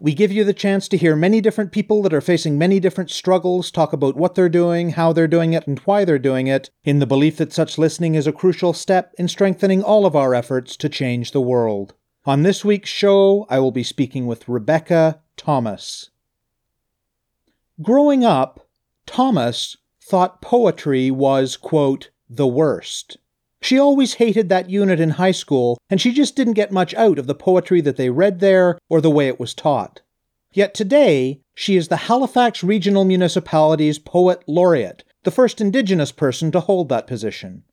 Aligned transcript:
We 0.00 0.14
give 0.14 0.30
you 0.30 0.44
the 0.44 0.54
chance 0.54 0.86
to 0.88 0.96
hear 0.96 1.16
many 1.16 1.40
different 1.40 1.72
people 1.72 2.02
that 2.02 2.14
are 2.14 2.20
facing 2.20 2.56
many 2.56 2.78
different 2.78 3.10
struggles 3.10 3.72
talk 3.72 3.92
about 3.92 4.16
what 4.16 4.36
they're 4.36 4.48
doing, 4.48 4.90
how 4.90 5.12
they're 5.12 5.26
doing 5.26 5.54
it, 5.54 5.66
and 5.66 5.80
why 5.80 6.04
they're 6.04 6.20
doing 6.20 6.46
it, 6.46 6.70
in 6.84 7.00
the 7.00 7.06
belief 7.06 7.36
that 7.38 7.52
such 7.52 7.78
listening 7.78 8.14
is 8.14 8.26
a 8.26 8.32
crucial 8.32 8.72
step 8.72 9.12
in 9.18 9.26
strengthening 9.26 9.82
all 9.82 10.06
of 10.06 10.14
our 10.14 10.36
efforts 10.36 10.76
to 10.76 10.88
change 10.88 11.32
the 11.32 11.40
world. 11.40 11.94
On 12.24 12.44
this 12.44 12.64
week's 12.64 12.90
show, 12.90 13.44
I 13.50 13.58
will 13.58 13.72
be 13.72 13.82
speaking 13.82 14.28
with 14.28 14.48
Rebecca 14.48 15.20
Thomas. 15.36 16.10
Growing 17.82 18.24
up, 18.24 18.68
Thomas 19.04 19.76
thought 20.00 20.40
poetry 20.40 21.10
was, 21.10 21.56
quote, 21.56 22.10
the 22.30 22.46
worst. 22.46 23.16
She 23.60 23.78
always 23.78 24.14
hated 24.14 24.48
that 24.48 24.70
unit 24.70 25.00
in 25.00 25.10
high 25.10 25.32
school, 25.32 25.78
and 25.90 26.00
she 26.00 26.12
just 26.12 26.36
didn't 26.36 26.52
get 26.54 26.70
much 26.70 26.94
out 26.94 27.18
of 27.18 27.26
the 27.26 27.34
poetry 27.34 27.80
that 27.80 27.96
they 27.96 28.10
read 28.10 28.40
there 28.40 28.78
or 28.88 29.00
the 29.00 29.10
way 29.10 29.28
it 29.28 29.40
was 29.40 29.54
taught. 29.54 30.00
Yet 30.52 30.74
today, 30.74 31.40
she 31.54 31.76
is 31.76 31.88
the 31.88 32.08
Halifax 32.08 32.62
Regional 32.62 33.04
Municipality's 33.04 33.98
Poet 33.98 34.42
Laureate, 34.46 35.04
the 35.24 35.30
first 35.30 35.60
Indigenous 35.60 36.12
person 36.12 36.50
to 36.52 36.60
hold 36.60 36.88
that 36.88 37.06
position. 37.06 37.64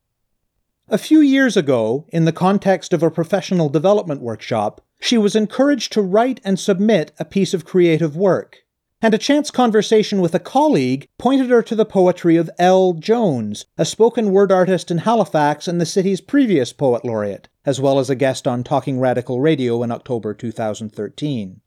A 0.87 0.97
few 0.97 1.19
years 1.19 1.55
ago, 1.55 2.05
in 2.09 2.25
the 2.25 2.31
context 2.31 2.93
of 2.93 3.01
a 3.01 3.09
professional 3.09 3.69
development 3.69 4.21
workshop, 4.21 4.81
she 4.99 5.17
was 5.17 5.35
encouraged 5.35 5.91
to 5.93 6.01
write 6.01 6.41
and 6.43 6.59
submit 6.59 7.11
a 7.17 7.25
piece 7.25 7.53
of 7.53 7.65
creative 7.65 8.15
work. 8.15 8.64
And 9.01 9.13
a 9.13 9.19
chance 9.19 9.51
conversation 9.51 10.21
with 10.21 10.33
a 10.33 10.39
colleague 10.39 11.07
pointed 11.17 11.49
her 11.49 11.61
to 11.63 11.75
the 11.75 11.85
poetry 11.85 12.37
of 12.37 12.49
El 12.57 12.93
Jones, 12.93 13.65
a 13.77 13.85
spoken 13.85 14.31
word 14.31 14.51
artist 14.51 14.89
in 14.89 14.99
Halifax 14.99 15.67
and 15.67 15.79
the 15.79 15.85
city's 15.85 16.21
previous 16.21 16.71
poet 16.73 17.03
laureate, 17.03 17.49
as 17.65 17.81
well 17.81 17.99
as 17.99 18.09
a 18.09 18.15
guest 18.15 18.47
on 18.47 18.63
Talking 18.63 18.99
Radical 18.99 19.41
Radio 19.41 19.83
in 19.83 19.91
October 19.91 20.33
2013. 20.33 21.61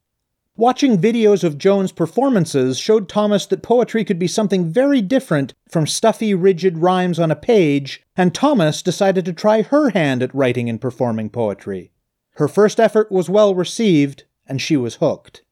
Watching 0.56 0.98
videos 0.98 1.44
of 1.44 1.56
Jones' 1.56 1.92
performances 1.92 2.78
showed 2.78 3.08
Thomas 3.08 3.46
that 3.46 3.62
poetry 3.62 4.04
could 4.04 4.18
be 4.18 4.26
something 4.26 4.72
very 4.72 5.00
different 5.00 5.54
from 5.68 5.86
stuffy, 5.86 6.34
rigid 6.34 6.78
rhymes 6.78 7.20
on 7.20 7.30
a 7.30 7.36
page, 7.36 8.02
and 8.16 8.34
Thomas 8.34 8.82
decided 8.82 9.24
to 9.26 9.32
try 9.32 9.62
her 9.62 9.90
hand 9.90 10.20
at 10.20 10.34
writing 10.34 10.68
and 10.68 10.80
performing 10.80 11.30
poetry. 11.30 11.92
Her 12.32 12.48
first 12.48 12.80
effort 12.80 13.12
was 13.12 13.30
well 13.30 13.54
received, 13.54 14.24
and 14.48 14.60
she 14.60 14.76
was 14.76 14.96
hooked. 14.96 15.42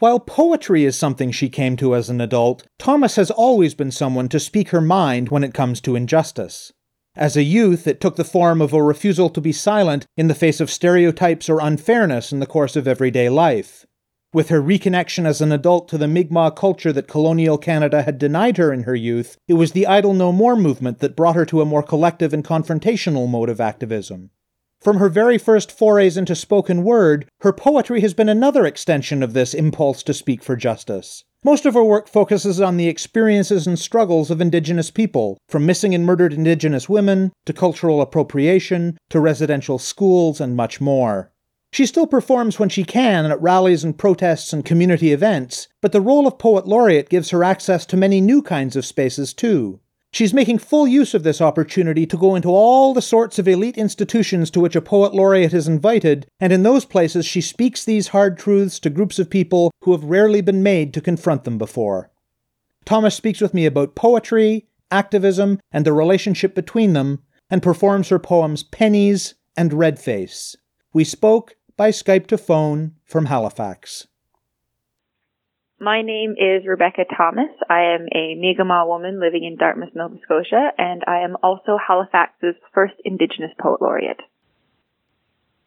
While 0.00 0.20
poetry 0.20 0.84
is 0.84 0.96
something 0.96 1.32
she 1.32 1.48
came 1.48 1.76
to 1.78 1.96
as 1.96 2.08
an 2.08 2.20
adult, 2.20 2.64
Thomas 2.78 3.16
has 3.16 3.32
always 3.32 3.74
been 3.74 3.90
someone 3.90 4.28
to 4.28 4.38
speak 4.38 4.68
her 4.68 4.80
mind 4.80 5.30
when 5.30 5.42
it 5.42 5.52
comes 5.52 5.80
to 5.80 5.96
injustice. 5.96 6.72
As 7.16 7.36
a 7.36 7.42
youth, 7.42 7.88
it 7.88 8.00
took 8.00 8.14
the 8.14 8.22
form 8.22 8.62
of 8.62 8.72
a 8.72 8.80
refusal 8.80 9.28
to 9.30 9.40
be 9.40 9.50
silent 9.50 10.06
in 10.16 10.28
the 10.28 10.36
face 10.36 10.60
of 10.60 10.70
stereotypes 10.70 11.48
or 11.48 11.58
unfairness 11.60 12.30
in 12.30 12.38
the 12.38 12.46
course 12.46 12.76
of 12.76 12.86
everyday 12.86 13.28
life. 13.28 13.86
With 14.32 14.50
her 14.50 14.62
reconnection 14.62 15.26
as 15.26 15.40
an 15.40 15.50
adult 15.50 15.88
to 15.88 15.98
the 15.98 16.06
Mi'kmaq 16.06 16.54
culture 16.54 16.92
that 16.92 17.08
colonial 17.08 17.58
Canada 17.58 18.02
had 18.02 18.18
denied 18.18 18.56
her 18.56 18.72
in 18.72 18.84
her 18.84 18.94
youth, 18.94 19.36
it 19.48 19.54
was 19.54 19.72
the 19.72 19.88
Idle 19.88 20.14
No 20.14 20.30
More 20.30 20.54
movement 20.54 21.00
that 21.00 21.16
brought 21.16 21.34
her 21.34 21.46
to 21.46 21.60
a 21.60 21.66
more 21.66 21.82
collective 21.82 22.32
and 22.32 22.44
confrontational 22.44 23.28
mode 23.28 23.48
of 23.48 23.60
activism. 23.60 24.30
From 24.80 24.98
her 24.98 25.08
very 25.08 25.38
first 25.38 25.72
forays 25.72 26.16
into 26.16 26.36
spoken 26.36 26.84
word, 26.84 27.26
her 27.40 27.52
poetry 27.52 28.00
has 28.00 28.14
been 28.14 28.28
another 28.28 28.64
extension 28.64 29.22
of 29.24 29.32
this 29.32 29.52
impulse 29.52 30.04
to 30.04 30.14
speak 30.14 30.42
for 30.42 30.54
justice. 30.54 31.24
Most 31.44 31.66
of 31.66 31.74
her 31.74 31.84
work 31.84 32.08
focuses 32.08 32.60
on 32.60 32.76
the 32.76 32.88
experiences 32.88 33.66
and 33.66 33.78
struggles 33.78 34.30
of 34.30 34.40
Indigenous 34.40 34.90
people, 34.90 35.38
from 35.48 35.66
missing 35.66 35.94
and 35.94 36.06
murdered 36.06 36.32
Indigenous 36.32 36.88
women, 36.88 37.32
to 37.46 37.52
cultural 37.52 38.00
appropriation, 38.00 38.98
to 39.10 39.18
residential 39.18 39.78
schools, 39.78 40.40
and 40.40 40.56
much 40.56 40.80
more. 40.80 41.32
She 41.72 41.84
still 41.84 42.06
performs 42.06 42.58
when 42.58 42.68
she 42.68 42.82
can 42.82 43.26
at 43.26 43.42
rallies 43.42 43.84
and 43.84 43.98
protests 43.98 44.52
and 44.52 44.64
community 44.64 45.12
events, 45.12 45.68
but 45.82 45.92
the 45.92 46.00
role 46.00 46.26
of 46.26 46.38
Poet 46.38 46.66
Laureate 46.66 47.08
gives 47.08 47.30
her 47.30 47.44
access 47.44 47.84
to 47.86 47.96
many 47.96 48.20
new 48.20 48.42
kinds 48.42 48.74
of 48.74 48.86
spaces 48.86 49.34
too. 49.34 49.80
She's 50.12 50.32
making 50.32 50.58
full 50.58 50.88
use 50.88 51.12
of 51.12 51.22
this 51.22 51.40
opportunity 51.40 52.06
to 52.06 52.16
go 52.16 52.34
into 52.34 52.48
all 52.48 52.94
the 52.94 53.02
sorts 53.02 53.38
of 53.38 53.46
elite 53.46 53.76
institutions 53.76 54.50
to 54.50 54.60
which 54.60 54.74
a 54.74 54.80
poet 54.80 55.14
laureate 55.14 55.52
is 55.52 55.68
invited, 55.68 56.26
and 56.40 56.52
in 56.52 56.62
those 56.62 56.84
places 56.84 57.26
she 57.26 57.40
speaks 57.40 57.84
these 57.84 58.08
hard 58.08 58.38
truths 58.38 58.80
to 58.80 58.90
groups 58.90 59.18
of 59.18 59.28
people 59.28 59.70
who 59.82 59.92
have 59.92 60.04
rarely 60.04 60.40
been 60.40 60.62
made 60.62 60.94
to 60.94 61.00
confront 61.00 61.44
them 61.44 61.58
before. 61.58 62.10
Thomas 62.84 63.14
speaks 63.14 63.40
with 63.40 63.52
me 63.52 63.66
about 63.66 63.94
poetry, 63.94 64.66
activism, 64.90 65.60
and 65.70 65.84
the 65.84 65.92
relationship 65.92 66.54
between 66.54 66.94
them, 66.94 67.22
and 67.50 67.62
performs 67.62 68.08
her 68.08 68.18
poems 68.18 68.62
Pennies 68.62 69.34
and 69.56 69.72
Red 69.72 69.98
Face. 69.98 70.56
We 70.92 71.04
spoke 71.04 71.56
by 71.76 71.90
Skype 71.90 72.26
to 72.28 72.38
phone 72.38 72.92
from 73.04 73.26
Halifax. 73.26 74.06
My 75.80 76.02
name 76.02 76.32
is 76.32 76.66
Rebecca 76.66 77.04
Thomas. 77.16 77.50
I 77.70 77.94
am 77.94 78.08
a 78.12 78.34
Mi'kmaq 78.34 78.88
woman 78.88 79.20
living 79.20 79.44
in 79.44 79.56
Dartmouth, 79.56 79.94
Nova 79.94 80.16
Scotia, 80.24 80.72
and 80.76 81.04
I 81.06 81.20
am 81.20 81.36
also 81.40 81.78
Halifax's 81.78 82.56
first 82.74 82.94
Indigenous 83.04 83.52
Poet 83.60 83.80
Laureate. 83.80 84.20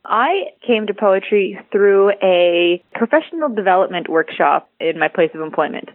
I 0.04 0.52
came 0.68 0.88
to 0.88 0.94
poetry 0.94 1.58
through 1.72 2.12
a 2.22 2.84
professional 2.94 3.56
development 3.56 4.10
workshop 4.10 4.70
in 4.82 5.00
my 5.00 5.08
place 5.08 5.32
of 5.34 5.40
employment. 5.40 5.88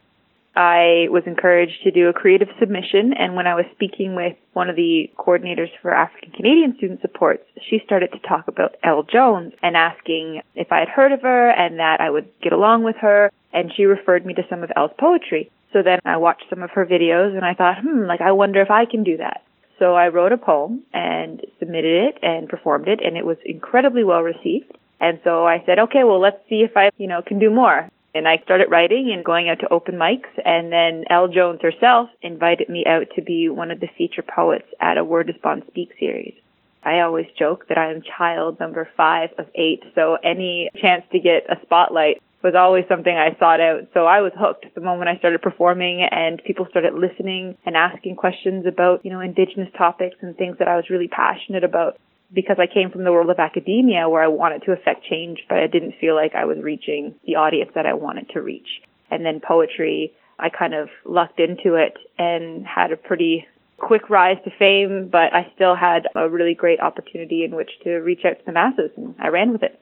I 0.54 1.08
was 1.10 1.24
encouraged 1.26 1.82
to 1.84 1.90
do 1.90 2.08
a 2.08 2.14
creative 2.14 2.48
submission, 2.58 3.12
and 3.12 3.36
when 3.36 3.46
I 3.46 3.54
was 3.54 3.66
speaking 3.74 4.14
with 4.14 4.38
one 4.54 4.70
of 4.70 4.76
the 4.76 5.10
coordinators 5.18 5.68
for 5.82 5.92
African 5.92 6.30
Canadian 6.30 6.74
student 6.78 7.02
supports, 7.02 7.42
she 7.68 7.82
started 7.84 8.12
to 8.12 8.18
talk 8.26 8.48
about 8.48 8.76
El 8.82 9.02
Jones 9.02 9.52
and 9.62 9.76
asking 9.76 10.40
if 10.54 10.72
I 10.72 10.78
had 10.78 10.88
heard 10.88 11.12
of 11.12 11.20
her 11.20 11.50
and 11.50 11.78
that 11.78 12.00
I 12.00 12.08
would 12.08 12.30
get 12.42 12.54
along 12.54 12.84
with 12.84 12.96
her, 13.02 13.30
and 13.56 13.72
she 13.74 13.86
referred 13.86 14.24
me 14.24 14.34
to 14.34 14.46
some 14.48 14.62
of 14.62 14.70
El's 14.76 14.92
poetry. 15.00 15.50
So 15.72 15.82
then 15.82 15.98
I 16.04 16.18
watched 16.18 16.44
some 16.48 16.62
of 16.62 16.70
her 16.70 16.86
videos 16.86 17.34
and 17.34 17.44
I 17.44 17.54
thought, 17.54 17.78
hmm, 17.80 18.04
like 18.04 18.20
I 18.20 18.30
wonder 18.32 18.60
if 18.60 18.70
I 18.70 18.84
can 18.84 19.02
do 19.02 19.16
that. 19.16 19.42
So 19.78 19.94
I 19.94 20.08
wrote 20.08 20.32
a 20.32 20.38
poem 20.38 20.82
and 20.92 21.40
submitted 21.58 22.08
it 22.08 22.18
and 22.22 22.48
performed 22.48 22.88
it, 22.88 23.00
and 23.04 23.16
it 23.16 23.26
was 23.26 23.36
incredibly 23.44 24.04
well 24.04 24.22
received. 24.22 24.72
And 25.00 25.20
so 25.24 25.46
I 25.46 25.62
said, 25.66 25.78
okay, 25.78 26.04
well, 26.04 26.20
let's 26.20 26.40
see 26.48 26.62
if 26.62 26.76
I, 26.76 26.90
you 26.96 27.06
know, 27.06 27.20
can 27.20 27.38
do 27.38 27.50
more. 27.50 27.88
And 28.14 28.26
I 28.26 28.38
started 28.44 28.70
writing 28.70 29.10
and 29.12 29.22
going 29.22 29.50
out 29.50 29.60
to 29.60 29.70
open 29.70 29.96
mics. 29.96 30.32
And 30.42 30.72
then 30.72 31.04
El 31.10 31.28
Jones 31.28 31.60
herself 31.60 32.08
invited 32.22 32.70
me 32.70 32.86
out 32.86 33.08
to 33.16 33.22
be 33.22 33.50
one 33.50 33.70
of 33.70 33.80
the 33.80 33.88
feature 33.98 34.22
poets 34.22 34.66
at 34.80 34.96
a 34.96 35.04
Word 35.04 35.28
is 35.28 35.36
Bond 35.42 35.64
Speak 35.68 35.90
series. 36.00 36.34
I 36.82 37.00
always 37.00 37.26
joke 37.38 37.68
that 37.68 37.76
I 37.76 37.90
am 37.90 38.00
child 38.16 38.58
number 38.58 38.88
five 38.96 39.30
of 39.36 39.46
eight. 39.54 39.82
So 39.94 40.16
any 40.24 40.70
chance 40.80 41.04
to 41.12 41.18
get 41.18 41.44
a 41.50 41.60
spotlight 41.62 42.22
was 42.46 42.54
always 42.54 42.84
something 42.88 43.12
I 43.12 43.36
sought 43.40 43.60
out. 43.60 43.88
So 43.92 44.06
I 44.06 44.20
was 44.20 44.32
hooked 44.38 44.66
the 44.74 44.80
moment 44.80 45.08
I 45.08 45.18
started 45.18 45.42
performing 45.42 46.06
and 46.08 46.40
people 46.46 46.66
started 46.70 46.94
listening 46.94 47.58
and 47.66 47.76
asking 47.76 48.14
questions 48.14 48.66
about, 48.66 49.04
you 49.04 49.10
know, 49.10 49.20
indigenous 49.20 49.68
topics 49.76 50.16
and 50.20 50.36
things 50.36 50.58
that 50.58 50.68
I 50.68 50.76
was 50.76 50.88
really 50.88 51.08
passionate 51.08 51.64
about 51.64 51.98
because 52.32 52.56
I 52.60 52.72
came 52.72 52.90
from 52.90 53.02
the 53.02 53.10
world 53.10 53.30
of 53.30 53.40
academia 53.40 54.08
where 54.08 54.22
I 54.22 54.28
wanted 54.28 54.62
to 54.62 54.72
affect 54.72 55.04
change, 55.04 55.40
but 55.48 55.58
I 55.58 55.66
didn't 55.66 55.96
feel 56.00 56.14
like 56.14 56.36
I 56.36 56.44
was 56.44 56.58
reaching 56.62 57.16
the 57.26 57.34
audience 57.34 57.72
that 57.74 57.86
I 57.86 57.94
wanted 57.94 58.30
to 58.30 58.40
reach. 58.40 58.82
And 59.10 59.26
then 59.26 59.40
poetry, 59.40 60.12
I 60.38 60.48
kind 60.48 60.74
of 60.74 60.88
lucked 61.04 61.40
into 61.40 61.74
it 61.74 61.96
and 62.16 62.64
had 62.64 62.92
a 62.92 62.96
pretty 62.96 63.46
quick 63.78 64.08
rise 64.08 64.38
to 64.44 64.50
fame, 64.56 65.08
but 65.10 65.34
I 65.34 65.50
still 65.56 65.74
had 65.74 66.06
a 66.14 66.28
really 66.28 66.54
great 66.54 66.80
opportunity 66.80 67.44
in 67.44 67.56
which 67.56 67.70
to 67.82 67.96
reach 67.96 68.24
out 68.24 68.38
to 68.38 68.44
the 68.46 68.52
masses 68.52 68.90
and 68.96 69.16
I 69.18 69.28
ran 69.28 69.50
with 69.52 69.64
it. 69.64 69.80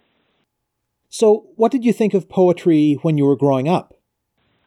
So, 1.14 1.46
what 1.54 1.70
did 1.70 1.84
you 1.84 1.92
think 1.92 2.12
of 2.12 2.28
poetry 2.28 2.98
when 3.02 3.16
you 3.16 3.24
were 3.24 3.36
growing 3.36 3.68
up? 3.68 3.94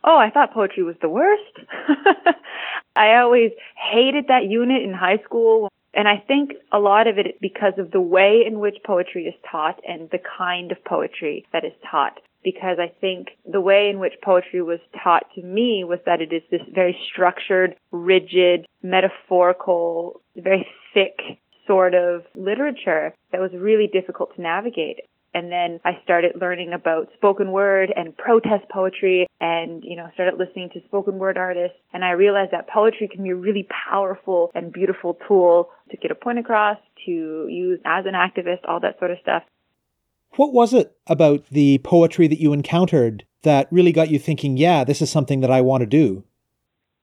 Oh, 0.06 0.18
I 0.18 0.30
thought 0.30 0.54
poetry 0.54 0.82
was 0.82 0.96
the 1.02 1.10
worst. 1.10 1.44
I 2.96 3.18
always 3.18 3.52
hated 3.76 4.28
that 4.30 4.46
unit 4.46 4.82
in 4.82 4.94
high 4.94 5.18
school. 5.26 5.70
And 5.94 6.08
I 6.08 6.24
think 6.26 6.54
a 6.72 6.80
lot 6.80 7.06
of 7.06 7.18
it 7.18 7.42
because 7.42 7.74
of 7.78 7.92
the 7.92 8.00
way 8.00 8.46
in 8.48 8.60
which 8.60 8.78
poetry 8.86 9.26
is 9.26 9.34
taught 9.52 9.82
and 9.86 10.10
the 10.10 10.20
kind 10.38 10.72
of 10.72 10.82
poetry 10.86 11.46
that 11.52 11.66
is 11.66 11.74
taught. 11.92 12.18
Because 12.46 12.78
I 12.80 12.94
think 13.02 13.32
the 13.46 13.60
way 13.60 13.90
in 13.90 14.00
which 14.00 14.14
poetry 14.24 14.62
was 14.62 14.80
taught 15.04 15.26
to 15.36 15.42
me 15.42 15.84
was 15.84 16.00
that 16.06 16.22
it 16.22 16.32
is 16.32 16.44
this 16.50 16.62
very 16.74 16.98
structured, 17.12 17.76
rigid, 17.92 18.66
metaphorical, 18.82 20.22
very 20.38 20.66
thick 20.94 21.40
sort 21.68 21.94
of 21.94 22.24
literature 22.36 23.14
that 23.34 23.42
was 23.42 23.52
really 23.54 23.88
difficult 23.92 24.34
to 24.38 24.42
navigate. 24.42 25.02
And 25.34 25.52
then 25.52 25.80
I 25.86 26.00
started 26.04 26.34
learning 26.40 26.74
about 26.74 27.10
spoken 27.16 27.52
word 27.52 27.94
and 27.96 28.16
protest 28.18 28.68
poetry 28.72 29.28
and, 29.40 29.84
you 29.84 29.96
know, 29.96 30.10
started 30.14 30.40
listening 30.40 30.70
to 30.74 30.80
spoken 30.86 31.20
word 31.20 31.38
artists. 31.38 31.78
And 31.94 32.04
I 32.04 32.12
realized 32.12 32.52
that 32.52 32.68
poetry 32.68 33.08
can 33.08 33.24
be 33.24 33.30
a 33.30 33.36
really 33.36 33.68
powerful 33.90 34.52
and 34.56 34.74
beautiful 34.74 35.18
tool 35.28 35.70
to 35.92 35.98
get 35.98 36.12
a 36.12 36.16
point 36.16 36.40
across, 36.40 36.78
to 37.06 37.12
use 37.12 37.80
as 37.86 38.06
an 38.06 38.14
activist, 38.14 38.68
all 38.68 38.80
that 38.80 38.98
sort 39.00 39.12
of 39.12 39.18
stuff. 39.22 39.44
What 40.36 40.54
was 40.54 40.74
it 40.74 40.96
about 41.08 41.46
the 41.50 41.80
poetry 41.80 42.28
that 42.28 42.40
you 42.40 42.54
encountered 42.54 43.26
that 43.44 43.68
really 43.72 43.92
got 43.92 44.10
you 44.10 44.20
thinking, 44.20 44.58
yeah, 44.58 44.84
this 44.84 45.02
is 45.02 45.10
something 45.10 45.42
that 45.42 45.52
I 45.52 45.62
want 45.62 45.82
to 45.82 45.88
do? 45.88 46.24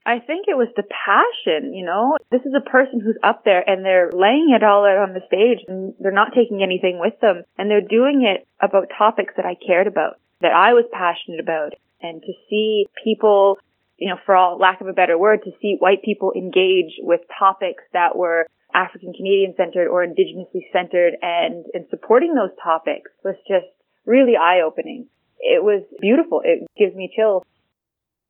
I 0.07 0.19
think 0.19 0.47
it 0.49 0.57
was 0.57 0.69
the 0.77 0.85
passion, 0.85 1.73
you 1.73 1.85
know. 1.85 2.19
This 2.31 2.43
is 2.43 2.53
a 2.55 2.69
person 2.69 3.01
who's 3.01 3.17
up 3.23 3.45
there 3.45 3.65
and 3.67 3.85
they're 3.85 4.11
laying 4.13 4.53
it 4.55 4.63
all 4.63 4.85
out 4.85 5.09
on 5.09 5.15
the 5.15 5.25
stage 5.27 5.65
and 5.67 5.95
they're 5.99 6.13
not 6.13 6.35
taking 6.35 6.63
anything 6.63 7.01
with 7.01 7.19
them 7.21 7.45
and 7.57 7.71
they're 7.71 7.81
doing 7.81 8.23
it 8.23 8.47
about 8.61 8.93
topics 8.97 9.33
that 9.37 9.47
I 9.47 9.57
cared 9.57 9.87
about, 9.87 10.21
that 10.43 10.53
I 10.53 10.75
was 10.75 10.85
passionate 10.93 11.41
about. 11.41 11.73
And 12.03 12.21
to 12.21 12.33
see 12.51 12.87
people, 13.03 13.57
you 13.97 14.11
know, 14.11 14.19
for 14.27 14.37
all 14.37 14.59
lack 14.59 14.83
of 14.83 14.89
a 14.89 14.93
better 14.93 15.17
word, 15.17 15.41
to 15.45 15.53
see 15.63 15.77
white 15.79 16.03
people 16.03 16.33
engage 16.37 17.01
with 17.01 17.21
topics 17.39 17.83
that 17.95 18.15
were 18.15 18.47
African 18.75 19.15
Canadian 19.15 19.55
centered 19.57 19.89
or 19.89 20.05
indigenously 20.05 20.69
centered 20.71 21.15
and, 21.23 21.65
and 21.73 21.87
supporting 21.89 22.35
those 22.35 22.51
topics 22.63 23.11
was 23.25 23.37
just 23.49 23.67
really 24.05 24.37
eye 24.37 24.61
opening. 24.67 25.07
It 25.39 25.63
was 25.63 25.83
beautiful. 26.01 26.43
It 26.45 26.67
gives 26.77 26.95
me 26.95 27.11
chills. 27.15 27.45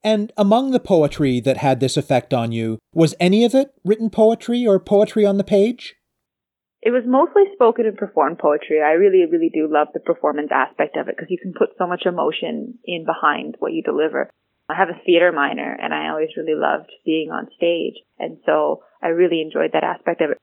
And 0.04 0.32
among 0.36 0.70
the 0.70 0.80
poetry 0.80 1.40
that 1.40 1.56
had 1.56 1.80
this 1.80 1.96
effect 1.96 2.34
on 2.34 2.52
you, 2.52 2.78
was 2.92 3.14
any 3.18 3.42
of 3.42 3.54
it 3.54 3.72
written 3.84 4.10
poetry 4.10 4.66
or 4.66 4.78
poetry 4.78 5.24
on 5.24 5.38
the 5.38 5.44
page? 5.44 5.96
It 6.82 6.90
was 6.90 7.04
mostly 7.06 7.44
spoken 7.54 7.86
and 7.86 7.96
performed 7.96 8.38
poetry. 8.38 8.82
I 8.82 8.92
really, 8.92 9.24
really 9.24 9.50
do 9.52 9.66
love 9.66 9.88
the 9.94 10.00
performance 10.00 10.50
aspect 10.52 10.98
of 10.98 11.08
it 11.08 11.16
because 11.16 11.30
you 11.30 11.38
can 11.40 11.54
put 11.54 11.70
so 11.78 11.86
much 11.86 12.02
emotion 12.04 12.78
in 12.84 13.06
behind 13.06 13.56
what 13.58 13.72
you 13.72 13.82
deliver. 13.82 14.28
I 14.68 14.74
have 14.74 14.90
a 14.90 15.00
theater 15.06 15.32
minor 15.32 15.74
and 15.80 15.94
I 15.94 16.10
always 16.10 16.36
really 16.36 16.54
loved 16.54 16.90
being 17.06 17.30
on 17.30 17.48
stage. 17.56 17.94
And 18.18 18.36
so 18.44 18.82
I 19.02 19.08
really 19.08 19.40
enjoyed 19.40 19.72
that 19.72 19.84
aspect 19.84 20.20
of 20.20 20.32
it. 20.32 20.38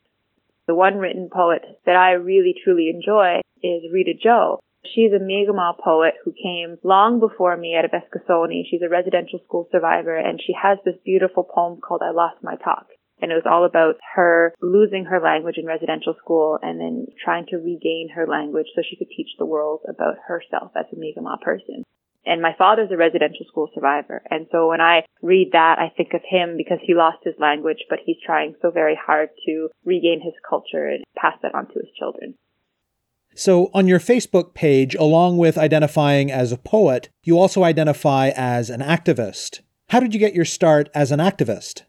The 0.65 0.73
one 0.73 0.97
written 0.97 1.29
poet 1.31 1.61
that 1.85 1.95
I 1.95 2.13
really 2.13 2.55
truly 2.63 2.89
enjoy 2.89 3.41
is 3.61 3.91
Rita 3.93 4.13
Joe. 4.21 4.59
She's 4.83 5.13
a 5.13 5.19
Mi'kmaq 5.19 5.78
poet 5.78 6.16
who 6.25 6.33
came 6.33 6.78
long 6.83 7.19
before 7.19 7.56
me 7.56 7.75
at 7.75 7.86
Wetaskiwasone. 7.86 8.66
She's 8.66 8.81
a 8.81 8.89
residential 8.89 9.39
school 9.45 9.68
survivor 9.72 10.18
and 10.18 10.42
she 10.42 10.54
has 10.54 10.80
this 10.83 10.98
beautiful 11.06 11.44
poem 11.44 11.80
called 11.80 12.01
I 12.04 12.12
Lost 12.12 12.44
My 12.44 12.56
Talk. 12.56 12.88
And 13.22 13.31
it 13.31 13.36
was 13.36 13.45
all 13.45 13.66
about 13.66 13.98
her 14.16 14.56
losing 14.60 15.06
her 15.06 15.22
language 15.22 15.57
in 15.57 15.68
residential 15.68 16.16
school 16.18 16.57
and 16.62 16.81
then 16.81 17.06
trying 17.24 17.45
to 17.48 17.57
regain 17.57 18.10
her 18.16 18.25
language 18.25 18.68
so 18.74 18.81
she 18.81 18.95
could 18.95 19.10
teach 19.16 19.30
the 19.38 19.45
world 19.45 19.81
about 19.88 20.18
herself 20.28 20.72
as 20.75 20.86
a 20.92 20.95
Mi'kmaq 20.98 21.42
person. 21.42 21.83
And 22.25 22.42
my 22.42 22.54
father's 22.57 22.92
a 22.92 22.98
residential 22.98 23.45
school 23.48 23.69
survivor. 23.74 24.22
And 24.30 24.48
so 24.51 24.68
when 24.69 24.81
I 24.81 25.06
read 25.22 25.51
that, 25.54 25.78
I 25.80 25.89
think 25.95 26.13
of 26.13 26.22
him 26.28 26.57
because 26.57 26.80
he 26.81 26.94
lost 26.94 27.24
his 27.24 27.36
language, 27.39 27.86
but 27.89 28.00
he's 28.06 28.18
trying 28.25 28.56
so 28.62 28.72
very 28.72 28.95
hard 28.95 29.30
to 29.45 29.69
regain 29.86 30.22
his 30.24 30.33
culture 30.48 30.88
and 30.88 31.04
pass 31.16 31.38
that 31.42 31.56
on 31.56 31.68
to 31.68 31.74
his 31.74 31.89
children. 31.98 32.36
So, 33.33 33.72
on 33.74 33.88
your 33.88 34.00
Facebook 34.00 34.54
page, 34.54 34.94
along 34.95 35.38
with 35.38 35.57
identifying 35.57 36.31
as 36.31 36.51
a 36.51 36.57
poet, 36.57 37.10
you 37.24 37.39
also 37.39 37.63
identify 37.63 38.31
as 38.36 38.69
an 38.69 38.81
activist. 38.81 39.62
How 39.89 40.00
did 40.00 40.13
you 40.13 40.19
get 40.19 40.36
your 40.36 40.45
start 40.45 40.89
as 40.94 41.12
an 41.12 41.19
activist? 41.19 41.83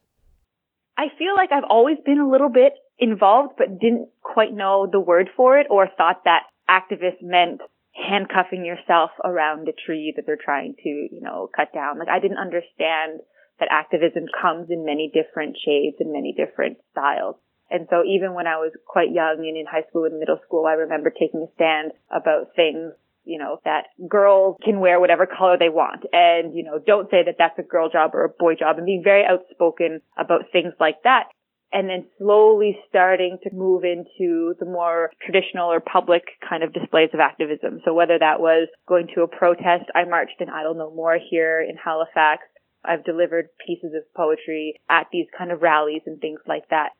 I 0.97 1.07
feel 1.19 1.35
like 1.35 1.51
I've 1.53 1.69
always 1.69 1.99
been 2.05 2.19
a 2.19 2.31
little 2.31 2.49
bit 2.49 2.75
involved, 2.99 3.55
but 3.59 3.81
didn't 3.81 4.09
quite 4.23 4.53
know 4.53 4.89
the 4.91 5.01
word 5.01 5.31
for 5.37 5.59
it 5.59 5.67
or 5.71 5.89
thought 5.97 6.23
that 6.25 6.43
activist 6.71 7.23
meant 7.23 7.61
handcuffing 7.95 8.65
yourself 8.65 9.11
around 9.25 9.69
a 9.69 9.73
tree 9.87 10.13
that 10.17 10.25
they're 10.27 10.39
trying 10.43 10.75
to, 10.83 10.89
you 10.89 11.21
know, 11.21 11.51
cut 11.55 11.73
down. 11.75 11.99
Like 11.99 12.09
I 12.09 12.21
didn't 12.21 12.39
understand 12.39 13.21
that 13.61 13.69
activism 13.71 14.25
comes 14.41 14.71
in 14.71 14.85
many 14.85 15.13
different 15.13 15.57
shades 15.63 15.97
and 16.01 16.13
many 16.13 16.35
different 16.37 16.79
styles. 16.91 17.37
And 17.73 17.87
so 17.89 18.05
even 18.05 18.35
when 18.35 18.47
I 18.47 18.57
was 18.57 18.73
quite 18.87 19.13
young 19.13 19.37
and 19.49 19.57
in 19.57 19.65
high 19.65 19.89
school 19.89 20.05
and 20.05 20.21
middle 20.21 20.39
school, 20.45 20.67
I 20.67 20.75
remember 20.75 21.09
taking 21.09 21.41
a 21.41 21.51
stand 21.55 21.93
about 22.11 22.55
things, 22.55 22.93
you 23.25 23.39
know, 23.39 23.61
that 23.65 23.87
girls 24.07 24.59
can 24.63 24.79
wear 24.79 25.01
whatever 25.01 25.25
color 25.25 25.57
they 25.59 25.71
want. 25.71 26.05
And, 26.13 26.55
you 26.55 26.65
know, 26.65 26.79
don't 26.79 27.11
say 27.11 27.25
that 27.25 27.37
that's 27.39 27.59
a 27.59 27.63
girl 27.63 27.89
job 27.89 28.11
or 28.13 28.25
a 28.25 28.29
boy 28.29 28.57
job 28.57 28.77
and 28.77 28.85
being 28.85 29.03
very 29.03 29.25
outspoken 29.25 30.03
about 30.19 30.53
things 30.53 30.75
like 30.79 31.03
that. 31.05 31.29
And 31.73 31.89
then 31.89 32.05
slowly 32.19 32.77
starting 32.91 33.39
to 33.45 33.55
move 33.55 33.85
into 33.85 34.55
the 34.61 34.67
more 34.67 35.11
traditional 35.25 35.73
or 35.73 35.81
public 35.81 36.25
kind 36.47 36.63
of 36.63 36.75
displays 36.75 37.09
of 37.15 37.21
activism. 37.21 37.81
So 37.87 37.95
whether 37.95 38.19
that 38.19 38.41
was 38.41 38.69
going 38.87 39.09
to 39.15 39.23
a 39.23 39.29
protest, 39.29 39.89
I 39.95 40.05
marched 40.05 40.41
in 40.41 40.51
Idle 40.51 40.75
No 40.75 40.95
More 40.95 41.17
here 41.31 41.63
in 41.67 41.77
Halifax. 41.83 42.43
I've 42.85 43.05
delivered 43.05 43.49
pieces 43.67 43.95
of 43.97 44.03
poetry 44.15 44.75
at 44.91 45.07
these 45.11 45.27
kind 45.39 45.51
of 45.51 45.63
rallies 45.63 46.03
and 46.05 46.21
things 46.21 46.41
like 46.47 46.69
that. 46.69 46.91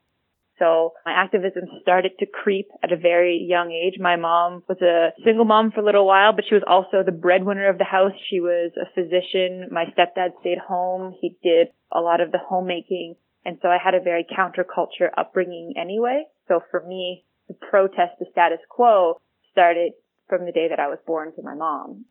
So 0.59 0.93
my 1.05 1.13
activism 1.13 1.65
started 1.81 2.13
to 2.19 2.27
creep 2.27 2.69
at 2.83 2.93
a 2.93 2.97
very 2.97 3.45
young 3.49 3.73
age. 3.73 3.99
My 3.99 4.17
mom 4.17 4.63
was 4.69 4.81
a 4.81 5.11
single 5.25 5.45
mom 5.45 5.73
for 5.73 5.81
a 5.81 5.85
little 5.85 6.07
while, 6.07 6.33
but 6.33 6.45
she 6.49 6.55
was 6.55 6.65
also 6.67 7.03
the 7.05 7.11
breadwinner 7.11 7.69
of 7.69 7.79
the 7.79 7.85
house. 7.85 8.13
She 8.31 8.41
was 8.41 8.71
a 8.77 8.87
physician. 8.95 9.69
My 9.71 9.87
stepdad 9.87 10.39
stayed 10.41 10.59
home. 10.59 11.15
He 11.21 11.37
did 11.43 11.69
a 11.91 12.01
lot 12.01 12.21
of 12.21 12.33
the 12.33 12.39
homemaking. 12.39 13.17
And 13.45 13.59
so 13.61 13.69
I 13.69 13.79
had 13.83 13.95
a 13.95 14.01
very 14.01 14.25
counterculture 14.25 15.09
upbringing 15.17 15.75
anyway. 15.77 16.25
So 16.49 16.61
for 16.71 16.85
me, 16.87 17.25
to 17.49 17.55
protest 17.55 18.19
the 18.19 18.27
status 18.31 18.61
quo 18.69 19.21
started 19.51 19.93
from 20.29 20.47
the 20.47 20.53
day 20.53 20.69
that 20.69 20.81
I 20.81 20.89
was 20.89 20.99
born 21.07 21.35
to 21.35 21.43
my 21.43 21.55
mom. 21.55 22.05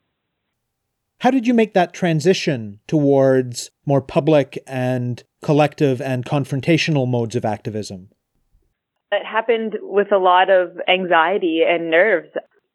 How 1.20 1.32
did 1.32 1.46
you 1.46 1.54
make 1.54 1.74
that 1.74 1.94
transition 1.94 2.80
towards 2.88 3.70
more 3.86 4.02
public 4.02 4.58
and 4.66 5.24
collective 5.44 6.02
and 6.02 6.26
confrontational 6.26 7.08
modes 7.08 7.36
of 7.36 7.46
activism? 7.46 8.10
It 9.12 9.26
happened 9.26 9.78
with 9.82 10.12
a 10.14 10.18
lot 10.18 10.50
of 10.50 10.78
anxiety 10.88 11.62
and 11.68 11.92
nerves. 11.92 12.30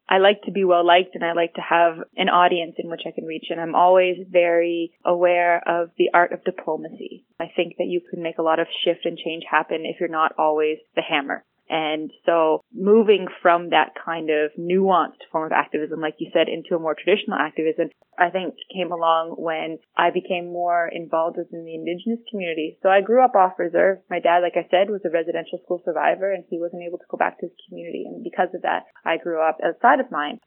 I 0.09 0.19
like 0.19 0.43
to 0.43 0.51
be 0.51 0.63
well 0.63 0.85
liked 0.85 1.15
and 1.15 1.25
I 1.25 1.33
like 1.33 1.55
to 1.55 1.61
have 1.61 1.97
an 2.15 2.29
audience 2.29 2.75
in 2.77 2.89
which 2.89 3.01
I 3.05 3.11
can 3.11 3.25
reach. 3.25 3.47
And 3.49 3.59
I'm 3.59 3.75
always 3.75 4.17
very 4.29 4.91
aware 5.03 5.61
of 5.67 5.89
the 5.97 6.11
art 6.13 6.31
of 6.31 6.43
diplomacy. 6.43 7.25
I 7.39 7.51
think 7.53 7.75
that 7.77 7.87
you 7.87 8.01
can 8.09 8.21
make 8.21 8.37
a 8.37 8.43
lot 8.43 8.59
of 8.59 8.67
shift 8.85 9.05
and 9.05 9.17
change 9.17 9.43
happen 9.49 9.83
if 9.83 9.99
you're 9.99 10.09
not 10.09 10.33
always 10.37 10.77
the 10.95 11.01
hammer. 11.01 11.43
And 11.69 12.11
so 12.25 12.63
moving 12.73 13.27
from 13.41 13.71
that 13.71 13.91
kind 14.03 14.29
of 14.29 14.51
nuanced 14.57 15.27
form 15.31 15.45
of 15.45 15.51
activism, 15.51 15.99
like 15.99 16.15
you 16.19 16.31
said, 16.33 16.47
into 16.47 16.75
a 16.75 16.79
more 16.79 16.95
traditional 16.95 17.37
activism, 17.37 17.89
I 18.17 18.29
think 18.29 18.55
came 18.73 18.91
along 18.91 19.35
when 19.37 19.79
I 19.95 20.11
became 20.11 20.47
more 20.47 20.87
involved 20.87 21.37
within 21.37 21.65
the 21.65 21.75
indigenous 21.75 22.23
community. 22.31 22.77
So 22.81 22.89
I 22.89 23.01
grew 23.01 23.23
up 23.23 23.35
off 23.35 23.59
reserve. 23.59 23.99
My 24.09 24.19
dad, 24.19 24.39
like 24.39 24.55
I 24.55 24.67
said, 24.71 24.89
was 24.89 25.01
a 25.05 25.11
residential 25.11 25.59
school 25.63 25.81
survivor 25.83 26.31
and 26.31 26.45
he 26.49 26.59
wasn't 26.59 26.83
able 26.87 26.99
to 26.99 27.09
go 27.11 27.17
back 27.17 27.39
to 27.39 27.47
his 27.47 27.55
community. 27.67 28.05
And 28.07 28.23
because 28.23 28.49
of 28.55 28.61
that, 28.63 28.83
I 29.05 29.17
grew 29.17 29.41
up 29.41 29.57
outside 29.63 29.99
of 29.99 30.11
mine. 30.11 30.39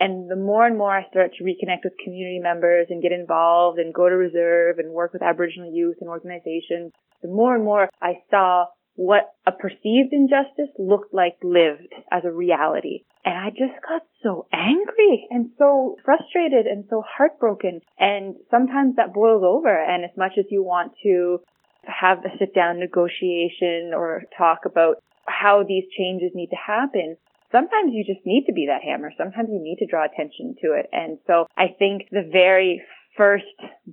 And 0.00 0.30
the 0.30 0.36
more 0.36 0.66
and 0.66 0.78
more 0.78 0.96
I 0.96 1.06
started 1.10 1.36
to 1.36 1.44
reconnect 1.44 1.84
with 1.84 1.92
community 2.02 2.40
members 2.40 2.86
and 2.88 3.02
get 3.02 3.12
involved 3.12 3.78
and 3.78 3.92
go 3.92 4.08
to 4.08 4.16
reserve 4.16 4.78
and 4.78 4.94
work 4.94 5.12
with 5.12 5.22
Aboriginal 5.22 5.70
youth 5.70 5.96
and 6.00 6.08
organizations, 6.08 6.92
the 7.20 7.28
more 7.28 7.54
and 7.54 7.64
more 7.64 7.90
I 8.00 8.22
saw 8.30 8.64
what 9.00 9.32
a 9.46 9.52
perceived 9.52 10.12
injustice 10.12 10.68
looked 10.78 11.14
like 11.14 11.38
lived 11.42 11.88
as 12.12 12.22
a 12.26 12.30
reality. 12.30 13.04
And 13.24 13.34
I 13.34 13.48
just 13.48 13.80
got 13.88 14.02
so 14.22 14.44
angry 14.52 15.26
and 15.30 15.52
so 15.56 15.96
frustrated 16.04 16.66
and 16.66 16.84
so 16.90 17.02
heartbroken. 17.08 17.80
And 17.98 18.34
sometimes 18.50 18.96
that 18.96 19.14
boils 19.14 19.42
over. 19.42 19.72
And 19.72 20.04
as 20.04 20.10
much 20.18 20.32
as 20.38 20.44
you 20.50 20.62
want 20.62 20.92
to 21.02 21.40
have 21.84 22.18
a 22.26 22.36
sit 22.38 22.54
down 22.54 22.78
negotiation 22.78 23.92
or 23.96 24.24
talk 24.36 24.66
about 24.66 25.02
how 25.26 25.64
these 25.66 25.84
changes 25.96 26.32
need 26.34 26.50
to 26.50 26.56
happen, 26.56 27.16
sometimes 27.50 27.92
you 27.94 28.04
just 28.04 28.26
need 28.26 28.44
to 28.48 28.52
be 28.52 28.66
that 28.66 28.84
hammer. 28.84 29.12
Sometimes 29.16 29.48
you 29.50 29.62
need 29.62 29.78
to 29.78 29.86
draw 29.86 30.04
attention 30.04 30.56
to 30.60 30.74
it. 30.74 30.90
And 30.92 31.16
so 31.26 31.46
I 31.56 31.68
think 31.78 32.02
the 32.10 32.28
very 32.30 32.82
first 33.16 33.44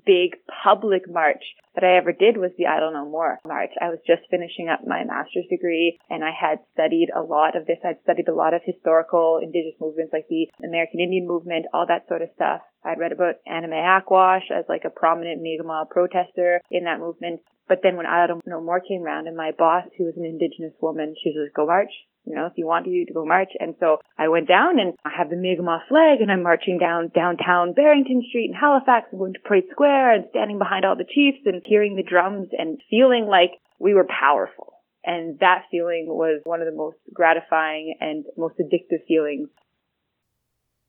big 0.05 0.37
public 0.63 1.03
march 1.09 1.43
that 1.75 1.83
I 1.83 1.97
ever 1.97 2.11
did 2.11 2.37
was 2.37 2.51
the 2.57 2.67
Idle 2.67 2.93
No 2.93 3.05
More 3.05 3.39
march. 3.45 3.71
I 3.79 3.89
was 3.89 3.99
just 4.05 4.29
finishing 4.29 4.69
up 4.69 4.85
my 4.85 5.03
master's 5.03 5.45
degree 5.49 5.99
and 6.09 6.23
I 6.23 6.31
had 6.31 6.59
studied 6.73 7.09
a 7.15 7.21
lot 7.21 7.55
of 7.55 7.65
this. 7.65 7.77
I'd 7.83 8.01
studied 8.03 8.27
a 8.27 8.35
lot 8.35 8.53
of 8.53 8.61
historical 8.65 9.39
indigenous 9.41 9.79
movements 9.79 10.13
like 10.13 10.27
the 10.29 10.47
American 10.63 10.99
Indian 10.99 11.27
movement, 11.27 11.65
all 11.73 11.85
that 11.87 12.07
sort 12.07 12.21
of 12.21 12.29
stuff. 12.35 12.61
I'd 12.83 12.99
read 12.99 13.11
about 13.11 13.35
Anna 13.45 13.67
Aquash 13.67 14.49
as 14.51 14.65
like 14.69 14.85
a 14.85 14.89
prominent 14.89 15.41
Mi'kmaq 15.41 15.89
protester 15.89 16.61
in 16.71 16.85
that 16.85 16.99
movement. 16.99 17.41
But 17.67 17.79
then 17.83 17.97
when 17.97 18.05
Idle 18.05 18.41
No 18.45 18.61
More 18.61 18.79
came 18.79 19.03
around 19.03 19.27
and 19.27 19.35
my 19.35 19.51
boss, 19.51 19.85
who 19.97 20.05
was 20.05 20.15
an 20.17 20.25
indigenous 20.25 20.73
woman, 20.81 21.15
she 21.21 21.29
was 21.29 21.47
like, 21.47 21.53
go 21.53 21.65
march 21.65 21.91
you 22.27 22.35
know, 22.35 22.45
if 22.45 22.53
you 22.57 22.65
want 22.65 22.87
you 22.87 23.05
to 23.05 23.13
go 23.13 23.25
march. 23.25 23.51
And 23.59 23.75
so 23.79 23.97
I 24.17 24.27
went 24.27 24.47
down 24.47 24.79
and 24.79 24.93
I 25.05 25.11
have 25.17 25.29
the 25.29 25.35
Mi'kmaq 25.35 25.87
flag 25.87 26.21
and 26.21 26.31
I'm 26.31 26.43
marching 26.43 26.77
down 26.77 27.11
downtown 27.15 27.73
Barrington 27.73 28.23
Street 28.27 28.49
in 28.51 28.53
Halifax 28.53 29.07
and 29.11 29.19
going 29.19 29.33
to 29.33 29.39
Parade 29.39 29.65
Square 29.71 30.15
and 30.15 30.25
standing 30.29 30.57
behind 30.57 30.85
all 30.85 30.95
the 30.95 31.05
chiefs 31.05 31.39
and 31.45 31.61
hearing 31.65 31.95
the 31.95 32.03
drums 32.03 32.49
and 32.57 32.79
feeling 32.89 33.27
like 33.27 33.51
we 33.79 33.93
were 33.93 34.07
powerful. 34.07 34.73
And 35.05 35.39
that 35.39 35.63
feeling 35.71 36.07
was 36.09 36.41
one 36.43 36.61
of 36.61 36.67
the 36.67 36.75
most 36.75 36.97
gratifying 37.13 37.95
and 38.01 38.25
most 38.35 38.55
addictive 38.59 39.05
feelings. 39.07 39.47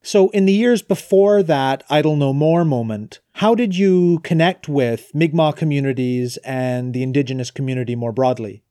So, 0.02 0.28
in 0.30 0.47
the 0.47 0.52
years 0.52 0.80
before 0.80 1.42
that 1.42 1.85
Idle 1.90 2.16
No 2.16 2.33
More 2.33 2.64
moment, 2.64 3.21
how 3.35 3.54
did 3.54 3.76
you 3.76 4.21
connect 4.21 4.68
with 4.68 5.12
Mi'kmaq 5.14 5.57
communities 5.57 6.37
and 6.38 6.95
the 6.95 7.02
Indigenous 7.02 7.50
community 7.50 7.97
more 7.97 8.12
broadly? 8.12 8.62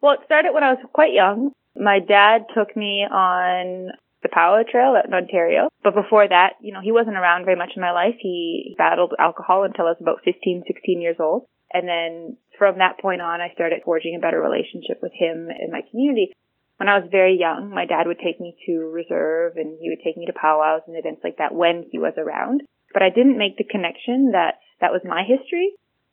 Well, 0.00 0.14
it 0.14 0.20
started 0.24 0.52
when 0.52 0.64
I 0.64 0.72
was 0.72 0.84
quite 0.92 1.12
young. 1.12 1.52
My 1.76 1.98
dad 2.00 2.46
took 2.54 2.76
me 2.76 3.06
on 3.10 3.92
the 4.22 4.28
Powwow 4.28 4.62
Trail 4.62 4.94
out 4.96 5.06
in 5.06 5.14
Ontario. 5.14 5.68
But 5.82 5.94
before 5.94 6.26
that, 6.28 6.54
you 6.60 6.72
know, 6.72 6.80
he 6.82 6.92
wasn't 6.92 7.16
around 7.16 7.44
very 7.44 7.56
much 7.56 7.72
in 7.74 7.82
my 7.82 7.90
life. 7.90 8.14
He 8.20 8.74
battled 8.78 9.14
alcohol 9.18 9.64
until 9.64 9.86
I 9.86 9.96
was 9.96 10.00
about 10.00 10.22
15, 10.24 10.62
16 10.66 11.00
years 11.00 11.16
old. 11.18 11.46
And 11.72 11.88
then 11.88 12.36
from 12.58 12.78
that 12.78 13.00
point 13.00 13.20
on, 13.20 13.40
I 13.40 13.52
started 13.54 13.82
forging 13.84 14.14
a 14.14 14.20
better 14.22 14.40
relationship 14.40 15.00
with 15.02 15.12
him 15.12 15.48
and 15.48 15.72
my 15.72 15.82
community. 15.90 16.32
When 16.76 16.88
I 16.88 16.98
was 16.98 17.08
very 17.10 17.38
young, 17.38 17.70
my 17.70 17.86
dad 17.86 18.06
would 18.06 18.18
take 18.18 18.40
me 18.40 18.56
to 18.66 18.90
reserve 18.92 19.56
and 19.56 19.78
he 19.80 19.88
would 19.88 20.02
take 20.04 20.16
me 20.16 20.26
to 20.26 20.32
powwows 20.32 20.82
and 20.86 20.96
events 20.96 21.22
like 21.24 21.38
that 21.38 21.54
when 21.54 21.84
he 21.90 21.98
was 21.98 22.14
around. 22.18 22.62
But 22.92 23.02
I 23.02 23.10
didn't 23.10 23.38
make 23.38 23.56
the 23.56 23.64
connection 23.64 24.32
that 24.32 24.58
that 24.80 24.92
was 24.92 25.02
my 25.04 25.22
history. 25.22 25.72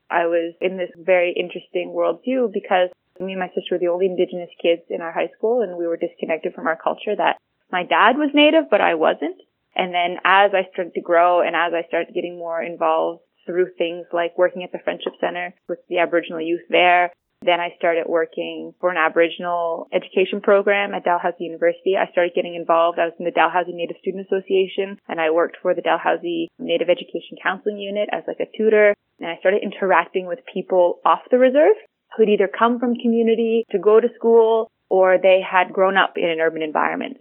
I 0.10 0.26
was 0.26 0.56
in 0.62 0.78
this 0.78 0.90
very 0.98 1.36
interesting 1.38 1.94
worldview 1.94 2.54
because 2.54 2.90
me 3.20 3.34
and 3.34 3.40
my 3.40 3.50
sister 3.50 3.76
were 3.76 3.80
the 3.80 3.92
only 3.92 4.06
indigenous 4.06 4.50
kids 4.62 4.84
in 4.90 5.02
our 5.02 5.12
high 5.12 5.30
school 5.38 5.62
and 5.62 5.78
we 5.78 5.88
were 5.88 5.98
disconnected 5.98 6.54
from 6.54 6.68
our 6.68 6.78
culture 6.78 7.16
that 7.16 7.38
my 7.72 7.84
dad 7.84 8.18
was 8.18 8.32
native, 8.34 8.70
but 8.70 8.82
I 8.82 8.96
wasn't. 8.96 9.38
And 9.76 9.94
then 9.94 10.18
as 10.26 10.52
I 10.54 10.68
started 10.74 10.94
to 10.96 11.02
grow 11.02 11.42
and 11.42 11.56
as 11.56 11.74
I 11.74 11.88
started 11.88 12.14
getting 12.14 12.38
more 12.38 12.62
involved 12.62 13.22
through 13.46 13.74
things 13.78 14.06
like 14.12 14.38
working 14.38 14.64
at 14.64 14.72
the 14.72 14.80
Friendship 14.84 15.14
Center 15.20 15.54
with 15.68 15.80
the 15.90 16.00
Aboriginal 16.00 16.42
youth 16.42 16.66
there, 16.70 17.12
then 17.42 17.60
I 17.60 17.72
started 17.78 18.04
working 18.08 18.74
for 18.82 18.90
an 18.90 18.98
Aboriginal 18.98 19.88
education 19.94 20.42
program 20.42 20.94
at 20.94 21.06
Dalhousie 21.06 21.46
University. 21.46 21.96
I 21.96 22.12
started 22.12 22.34
getting 22.36 22.56
involved. 22.56 23.00
I 23.00 23.06
was 23.06 23.16
in 23.18 23.26
the 23.26 23.32
Dalhousie 23.32 23.72
Native 23.72 23.96
Student 24.02 24.28
Association 24.28 25.00
and 25.08 25.22
I 25.22 25.32
worked 25.32 25.58
for 25.62 25.74
the 25.74 25.82
Dalhousie 25.82 26.50
Native 26.60 26.90
Education 26.90 27.40
Counseling 27.42 27.78
Unit 27.78 28.10
as 28.12 28.24
like 28.28 28.42
a 28.42 28.58
tutor. 28.58 28.94
And 29.20 29.30
I 29.30 29.38
started 29.40 29.64
interacting 29.64 30.28
with 30.28 30.40
people 30.52 31.00
off 31.06 31.22
the 31.32 31.38
reserve 31.38 31.76
who'd 32.16 32.30
either 32.30 32.48
come 32.48 32.80
from 32.80 32.96
community 32.96 33.66
to 33.72 33.80
go 33.80 34.00
to 34.00 34.08
school 34.16 34.72
or 34.90 35.18
they 35.22 35.42
had 35.42 35.74
grown 35.74 35.98
up 35.98 36.14
in 36.18 36.30
an 36.30 36.40
urban 36.40 36.62
environment. 36.62 37.18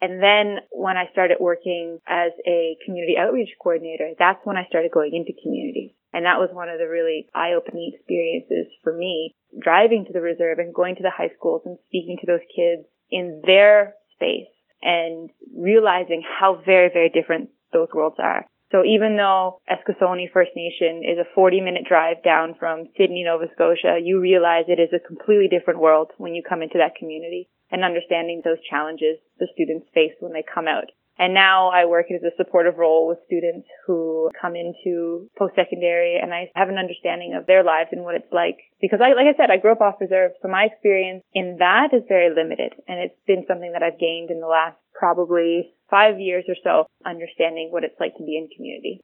And 0.00 0.22
then 0.22 0.58
when 0.70 0.96
I 0.96 1.10
started 1.12 1.38
working 1.40 1.98
as 2.06 2.32
a 2.46 2.76
community 2.84 3.16
outreach 3.18 3.48
coordinator, 3.60 4.12
that's 4.18 4.44
when 4.44 4.56
I 4.56 4.66
started 4.68 4.92
going 4.92 5.14
into 5.14 5.32
communities. 5.42 5.92
And 6.12 6.26
that 6.26 6.38
was 6.38 6.50
one 6.52 6.68
of 6.68 6.78
the 6.78 6.88
really 6.88 7.28
eye-opening 7.34 7.92
experiences 7.94 8.72
for 8.82 8.92
me, 8.92 9.34
driving 9.58 10.04
to 10.06 10.12
the 10.12 10.20
reserve 10.20 10.58
and 10.58 10.74
going 10.74 10.96
to 10.96 11.02
the 11.02 11.10
high 11.10 11.30
schools 11.36 11.62
and 11.64 11.78
speaking 11.86 12.18
to 12.20 12.26
those 12.26 12.44
kids 12.54 12.86
in 13.10 13.42
their 13.44 13.94
space 14.14 14.52
and 14.82 15.30
realizing 15.56 16.22
how 16.22 16.60
very, 16.64 16.90
very 16.92 17.08
different 17.08 17.50
those 17.72 17.88
worlds 17.92 18.16
are. 18.18 18.46
So 18.72 18.82
even 18.84 19.16
though 19.16 19.60
Eskasoni 19.70 20.30
First 20.32 20.50
Nation 20.56 21.02
is 21.04 21.18
a 21.18 21.34
40 21.34 21.60
minute 21.60 21.84
drive 21.88 22.22
down 22.24 22.54
from 22.58 22.88
Sydney, 22.96 23.22
Nova 23.24 23.46
Scotia, 23.54 23.98
you 24.02 24.20
realize 24.20 24.64
it 24.66 24.80
is 24.80 24.92
a 24.92 25.06
completely 25.06 25.48
different 25.48 25.80
world 25.80 26.10
when 26.18 26.34
you 26.34 26.42
come 26.42 26.62
into 26.62 26.78
that 26.78 26.96
community 26.98 27.48
and 27.70 27.84
understanding 27.84 28.42
those 28.44 28.62
challenges 28.68 29.18
the 29.38 29.48
students 29.54 29.86
face 29.94 30.14
when 30.20 30.32
they 30.32 30.42
come 30.42 30.66
out. 30.66 30.90
And 31.18 31.32
now 31.32 31.70
I 31.70 31.86
work 31.86 32.06
as 32.12 32.22
a 32.22 32.36
supportive 32.36 32.76
role 32.76 33.08
with 33.08 33.24
students 33.24 33.66
who 33.86 34.30
come 34.38 34.54
into 34.54 35.30
post-secondary 35.38 36.18
and 36.20 36.32
I 36.34 36.50
have 36.54 36.68
an 36.68 36.76
understanding 36.76 37.34
of 37.34 37.46
their 37.46 37.64
lives 37.64 37.88
and 37.92 38.04
what 38.04 38.16
it's 38.16 38.32
like. 38.32 38.58
Because 38.80 39.00
I, 39.00 39.16
like 39.16 39.24
I 39.24 39.36
said, 39.36 39.50
I 39.50 39.56
grew 39.56 39.72
up 39.72 39.80
off 39.80 40.00
reserve, 40.00 40.32
so 40.42 40.48
my 40.48 40.68
experience 40.68 41.24
in 41.32 41.56
that 41.58 41.94
is 41.94 42.02
very 42.06 42.28
limited. 42.34 42.74
And 42.86 43.00
it's 43.00 43.16
been 43.26 43.48
something 43.48 43.72
that 43.72 43.82
I've 43.82 43.98
gained 43.98 44.30
in 44.30 44.40
the 44.40 44.46
last 44.46 44.76
probably 44.92 45.72
five 45.90 46.20
years 46.20 46.44
or 46.48 46.56
so, 46.62 46.86
understanding 47.04 47.68
what 47.70 47.84
it's 47.84 47.98
like 48.00 48.16
to 48.16 48.24
be 48.24 48.36
in 48.36 48.48
community. 48.54 49.00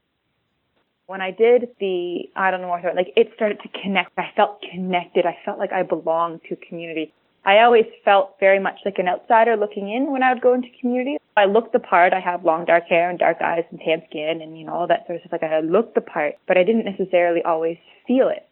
When 1.06 1.20
I 1.20 1.30
did 1.30 1.68
the 1.80 2.30
I 2.36 2.50
don't 2.50 2.62
know 2.62 2.68
what 2.68 2.84
like 2.96 3.12
it 3.16 3.32
started 3.34 3.58
to 3.62 3.68
connect. 3.82 4.12
I 4.16 4.30
felt 4.36 4.62
connected. 4.72 5.26
I 5.26 5.36
felt 5.44 5.58
like 5.58 5.72
I 5.72 5.82
belonged 5.82 6.40
to 6.48 6.56
community. 6.56 7.12
I 7.44 7.58
always 7.62 7.86
felt 8.04 8.36
very 8.38 8.60
much 8.60 8.76
like 8.84 8.98
an 8.98 9.08
outsider 9.08 9.56
looking 9.56 9.92
in 9.92 10.12
when 10.12 10.22
I 10.22 10.32
would 10.32 10.42
go 10.42 10.54
into 10.54 10.68
community. 10.80 11.18
I 11.36 11.46
looked 11.46 11.72
the 11.72 11.80
part. 11.80 12.12
I 12.12 12.20
have 12.20 12.44
long 12.44 12.64
dark 12.66 12.84
hair 12.84 13.10
and 13.10 13.18
dark 13.18 13.38
eyes 13.42 13.64
and 13.70 13.80
tan 13.80 14.02
skin 14.08 14.40
and, 14.42 14.56
you 14.56 14.64
know, 14.64 14.74
all 14.74 14.86
that 14.86 15.06
sort 15.06 15.16
of 15.16 15.22
stuff. 15.22 15.40
Like 15.42 15.50
I 15.50 15.60
looked 15.60 15.96
the 15.96 16.02
part, 16.02 16.36
but 16.46 16.56
I 16.56 16.62
didn't 16.62 16.84
necessarily 16.84 17.42
always 17.42 17.78
feel 18.06 18.28
it. 18.28 18.46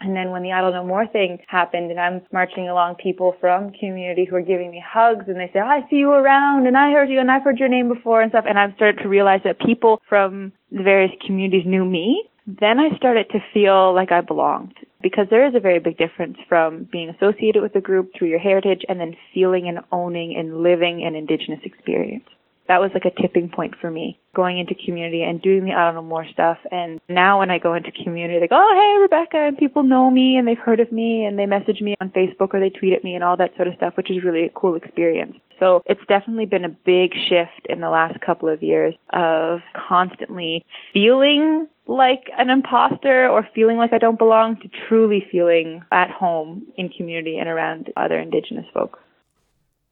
And 0.00 0.14
then 0.14 0.30
when 0.30 0.42
the 0.42 0.52
Idle 0.52 0.72
No 0.72 0.84
More 0.84 1.06
thing 1.06 1.38
happened 1.48 1.90
and 1.90 1.98
I'm 1.98 2.20
marching 2.32 2.68
along 2.68 2.96
people 2.96 3.36
from 3.40 3.72
community 3.72 4.26
who 4.28 4.36
are 4.36 4.42
giving 4.42 4.70
me 4.70 4.82
hugs 4.86 5.24
and 5.26 5.36
they 5.36 5.50
say, 5.52 5.60
I 5.60 5.80
see 5.88 5.96
you 5.96 6.10
around 6.10 6.66
and 6.66 6.76
I 6.76 6.92
heard 6.92 7.08
you 7.08 7.18
and 7.18 7.30
I've 7.30 7.42
heard 7.42 7.58
your 7.58 7.68
name 7.68 7.88
before 7.88 8.20
and 8.20 8.30
stuff. 8.30 8.44
And 8.46 8.58
I've 8.58 8.74
started 8.74 9.02
to 9.02 9.08
realize 9.08 9.40
that 9.44 9.58
people 9.58 10.02
from 10.08 10.52
the 10.70 10.82
various 10.82 11.12
communities 11.24 11.64
knew 11.66 11.84
me. 11.84 12.28
Then 12.46 12.78
I 12.78 12.96
started 12.96 13.28
to 13.30 13.40
feel 13.52 13.94
like 13.94 14.12
I 14.12 14.20
belonged 14.20 14.74
because 15.02 15.26
there 15.30 15.46
is 15.46 15.54
a 15.54 15.60
very 15.60 15.80
big 15.80 15.98
difference 15.98 16.36
from 16.48 16.88
being 16.92 17.08
associated 17.08 17.62
with 17.62 17.74
a 17.74 17.80
group 17.80 18.12
through 18.16 18.28
your 18.28 18.38
heritage 18.38 18.82
and 18.88 19.00
then 19.00 19.16
feeling 19.32 19.66
and 19.68 19.80
owning 19.92 20.36
and 20.36 20.62
living 20.62 21.04
an 21.04 21.14
indigenous 21.14 21.60
experience. 21.64 22.28
That 22.68 22.80
was 22.80 22.90
like 22.94 23.04
a 23.04 23.22
tipping 23.22 23.48
point 23.48 23.74
for 23.80 23.90
me, 23.90 24.18
going 24.34 24.58
into 24.58 24.74
community 24.74 25.22
and 25.22 25.40
doing 25.40 25.64
the 25.64 25.72
Idle 25.72 26.02
No 26.02 26.08
More 26.08 26.26
stuff. 26.32 26.58
And 26.70 27.00
now 27.08 27.38
when 27.38 27.50
I 27.50 27.58
go 27.58 27.74
into 27.74 27.92
community, 27.92 28.40
they 28.40 28.48
go, 28.48 28.56
oh, 28.58 28.74
hey, 28.74 29.02
Rebecca, 29.02 29.38
and 29.38 29.56
people 29.56 29.82
know 29.82 30.10
me 30.10 30.36
and 30.36 30.46
they've 30.46 30.58
heard 30.58 30.80
of 30.80 30.90
me 30.90 31.24
and 31.24 31.38
they 31.38 31.46
message 31.46 31.80
me 31.80 31.94
on 32.00 32.10
Facebook 32.10 32.54
or 32.54 32.60
they 32.60 32.70
tweet 32.70 32.92
at 32.92 33.04
me 33.04 33.14
and 33.14 33.22
all 33.22 33.36
that 33.36 33.54
sort 33.56 33.68
of 33.68 33.74
stuff, 33.76 33.96
which 33.96 34.10
is 34.10 34.24
really 34.24 34.44
a 34.44 34.50
cool 34.50 34.74
experience. 34.74 35.36
So 35.58 35.82
it's 35.86 36.00
definitely 36.08 36.46
been 36.46 36.64
a 36.64 36.68
big 36.68 37.12
shift 37.28 37.66
in 37.68 37.80
the 37.80 37.88
last 37.88 38.20
couple 38.20 38.48
of 38.48 38.62
years 38.62 38.94
of 39.12 39.60
constantly 39.88 40.64
feeling 40.92 41.68
like 41.86 42.30
an 42.36 42.50
imposter 42.50 43.28
or 43.28 43.48
feeling 43.54 43.76
like 43.76 43.92
I 43.92 43.98
don't 43.98 44.18
belong 44.18 44.56
to 44.56 44.68
truly 44.88 45.24
feeling 45.30 45.82
at 45.92 46.10
home 46.10 46.66
in 46.76 46.88
community 46.88 47.38
and 47.38 47.48
around 47.48 47.92
other 47.96 48.18
Indigenous 48.18 48.66
folk. 48.74 48.98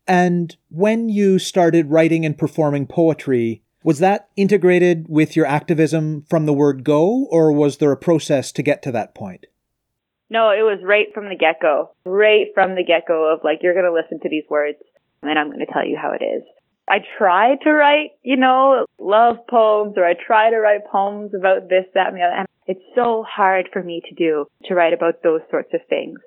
And 0.06 0.56
when 0.68 1.08
you 1.08 1.38
started 1.38 1.90
writing 1.90 2.26
and 2.26 2.36
performing 2.36 2.86
poetry, 2.86 3.62
was 3.82 3.98
that 3.98 4.28
integrated 4.36 5.06
with 5.08 5.36
your 5.36 5.46
activism 5.46 6.24
from 6.28 6.46
the 6.46 6.52
word 6.52 6.84
go, 6.84 7.26
or 7.30 7.52
was 7.52 7.78
there 7.78 7.92
a 7.92 7.96
process 7.96 8.52
to 8.52 8.62
get 8.62 8.82
to 8.82 8.92
that 8.92 9.14
point? 9.14 9.46
No, 10.30 10.50
it 10.50 10.62
was 10.62 10.80
right 10.82 11.06
from 11.12 11.28
the 11.28 11.36
get 11.36 11.60
go. 11.60 11.90
Right 12.04 12.46
from 12.54 12.74
the 12.74 12.84
get 12.84 13.06
go 13.06 13.32
of 13.32 13.40
like, 13.44 13.60
you're 13.62 13.74
going 13.74 13.84
to 13.84 13.92
listen 13.92 14.20
to 14.20 14.28
these 14.28 14.44
words 14.48 14.78
and 15.22 15.38
I'm 15.38 15.48
going 15.48 15.64
to 15.64 15.72
tell 15.72 15.86
you 15.86 15.98
how 16.00 16.12
it 16.12 16.24
is. 16.24 16.42
I 16.88 16.98
try 17.18 17.56
to 17.62 17.70
write, 17.70 18.10
you 18.22 18.36
know, 18.36 18.84
love 18.98 19.36
poems 19.48 19.94
or 19.96 20.04
I 20.04 20.14
try 20.14 20.50
to 20.50 20.58
write 20.58 20.86
poems 20.90 21.32
about 21.34 21.68
this, 21.68 21.84
that, 21.94 22.08
and 22.08 22.16
the 22.16 22.22
other. 22.22 22.36
And 22.36 22.48
it's 22.66 22.84
so 22.94 23.24
hard 23.26 23.68
for 23.72 23.82
me 23.82 24.02
to 24.08 24.14
do, 24.14 24.46
to 24.66 24.74
write 24.74 24.92
about 24.92 25.22
those 25.22 25.40
sorts 25.50 25.72
of 25.72 25.80
things. 25.88 26.18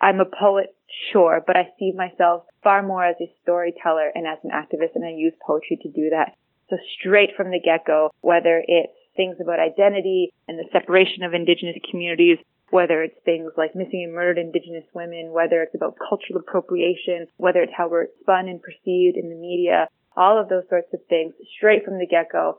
I'm 0.00 0.20
a 0.20 0.24
poet, 0.24 0.74
sure, 1.12 1.42
but 1.46 1.56
I 1.56 1.68
see 1.78 1.92
myself 1.92 2.44
far 2.62 2.82
more 2.82 3.04
as 3.04 3.16
a 3.20 3.32
storyteller 3.42 4.10
and 4.14 4.26
as 4.26 4.38
an 4.44 4.50
activist 4.50 4.94
and 4.94 5.04
I 5.04 5.10
use 5.10 5.34
poetry 5.46 5.78
to 5.82 5.90
do 5.90 6.10
that. 6.10 6.34
So 6.70 6.76
straight 6.98 7.30
from 7.36 7.50
the 7.50 7.60
get-go, 7.60 8.10
whether 8.20 8.62
it's 8.66 8.92
things 9.16 9.36
about 9.40 9.60
identity 9.60 10.32
and 10.48 10.58
the 10.58 10.68
separation 10.72 11.22
of 11.22 11.34
indigenous 11.34 11.76
communities, 11.90 12.38
whether 12.70 13.02
it's 13.02 13.18
things 13.24 13.52
like 13.56 13.76
missing 13.76 14.02
and 14.02 14.14
murdered 14.14 14.38
indigenous 14.38 14.84
women, 14.94 15.30
whether 15.30 15.62
it's 15.62 15.74
about 15.74 15.96
cultural 15.96 16.40
appropriation, 16.40 17.26
whether 17.36 17.62
it's 17.62 17.72
how 17.76 17.88
we're 17.88 18.08
spun 18.20 18.48
and 18.48 18.62
perceived 18.62 19.16
in 19.16 19.28
the 19.28 19.36
media, 19.36 19.86
all 20.16 20.40
of 20.40 20.48
those 20.48 20.64
sorts 20.68 20.88
of 20.92 21.00
things 21.08 21.34
straight 21.56 21.84
from 21.84 21.98
the 21.98 22.06
get-go. 22.06 22.58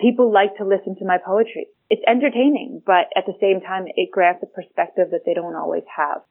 People 0.00 0.32
like 0.32 0.56
to 0.56 0.64
listen 0.64 0.96
to 0.98 1.06
my 1.06 1.18
poetry. 1.24 1.68
It's 1.88 2.02
entertaining, 2.08 2.82
but 2.84 3.06
at 3.16 3.26
the 3.26 3.38
same 3.40 3.60
time, 3.60 3.84
it 3.86 4.10
grants 4.10 4.42
a 4.42 4.46
perspective 4.46 5.10
that 5.12 5.22
they 5.24 5.34
don't 5.34 5.54
always 5.54 5.84
have. 5.96 6.22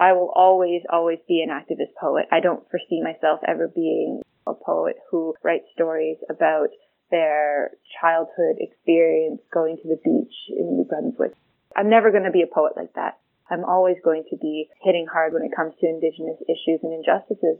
I 0.00 0.14
will 0.14 0.32
always, 0.34 0.80
always 0.90 1.18
be 1.28 1.44
an 1.46 1.50
activist 1.50 1.94
poet. 2.00 2.24
I 2.32 2.40
don't 2.40 2.64
foresee 2.70 3.02
myself 3.02 3.40
ever 3.46 3.68
being 3.68 4.22
a 4.46 4.54
poet 4.54 4.96
who 5.10 5.34
writes 5.42 5.66
stories 5.74 6.16
about 6.30 6.68
their 7.10 7.72
childhood 8.00 8.56
experience 8.58 9.42
going 9.52 9.76
to 9.76 9.88
the 9.88 10.00
beach 10.02 10.32
in 10.48 10.78
New 10.78 10.86
Brunswick. 10.88 11.32
I'm 11.76 11.90
never 11.90 12.10
going 12.10 12.24
to 12.24 12.30
be 12.30 12.40
a 12.40 12.52
poet 12.52 12.72
like 12.76 12.94
that. 12.94 13.18
I'm 13.50 13.64
always 13.64 13.96
going 14.02 14.24
to 14.30 14.36
be 14.38 14.68
hitting 14.82 15.06
hard 15.12 15.34
when 15.34 15.42
it 15.42 15.54
comes 15.54 15.74
to 15.80 15.86
Indigenous 15.86 16.38
issues 16.48 16.80
and 16.82 16.94
injustices. 16.94 17.58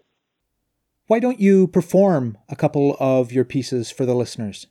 Why 1.09 1.18
don't 1.18 1.40
you 1.40 1.66
perform 1.66 2.38
a 2.49 2.56
couple 2.56 2.97
of 3.00 3.32
your 3.32 3.44
pieces 3.44 3.90
for 3.90 4.06
the 4.06 4.14
listeners? 4.14 4.66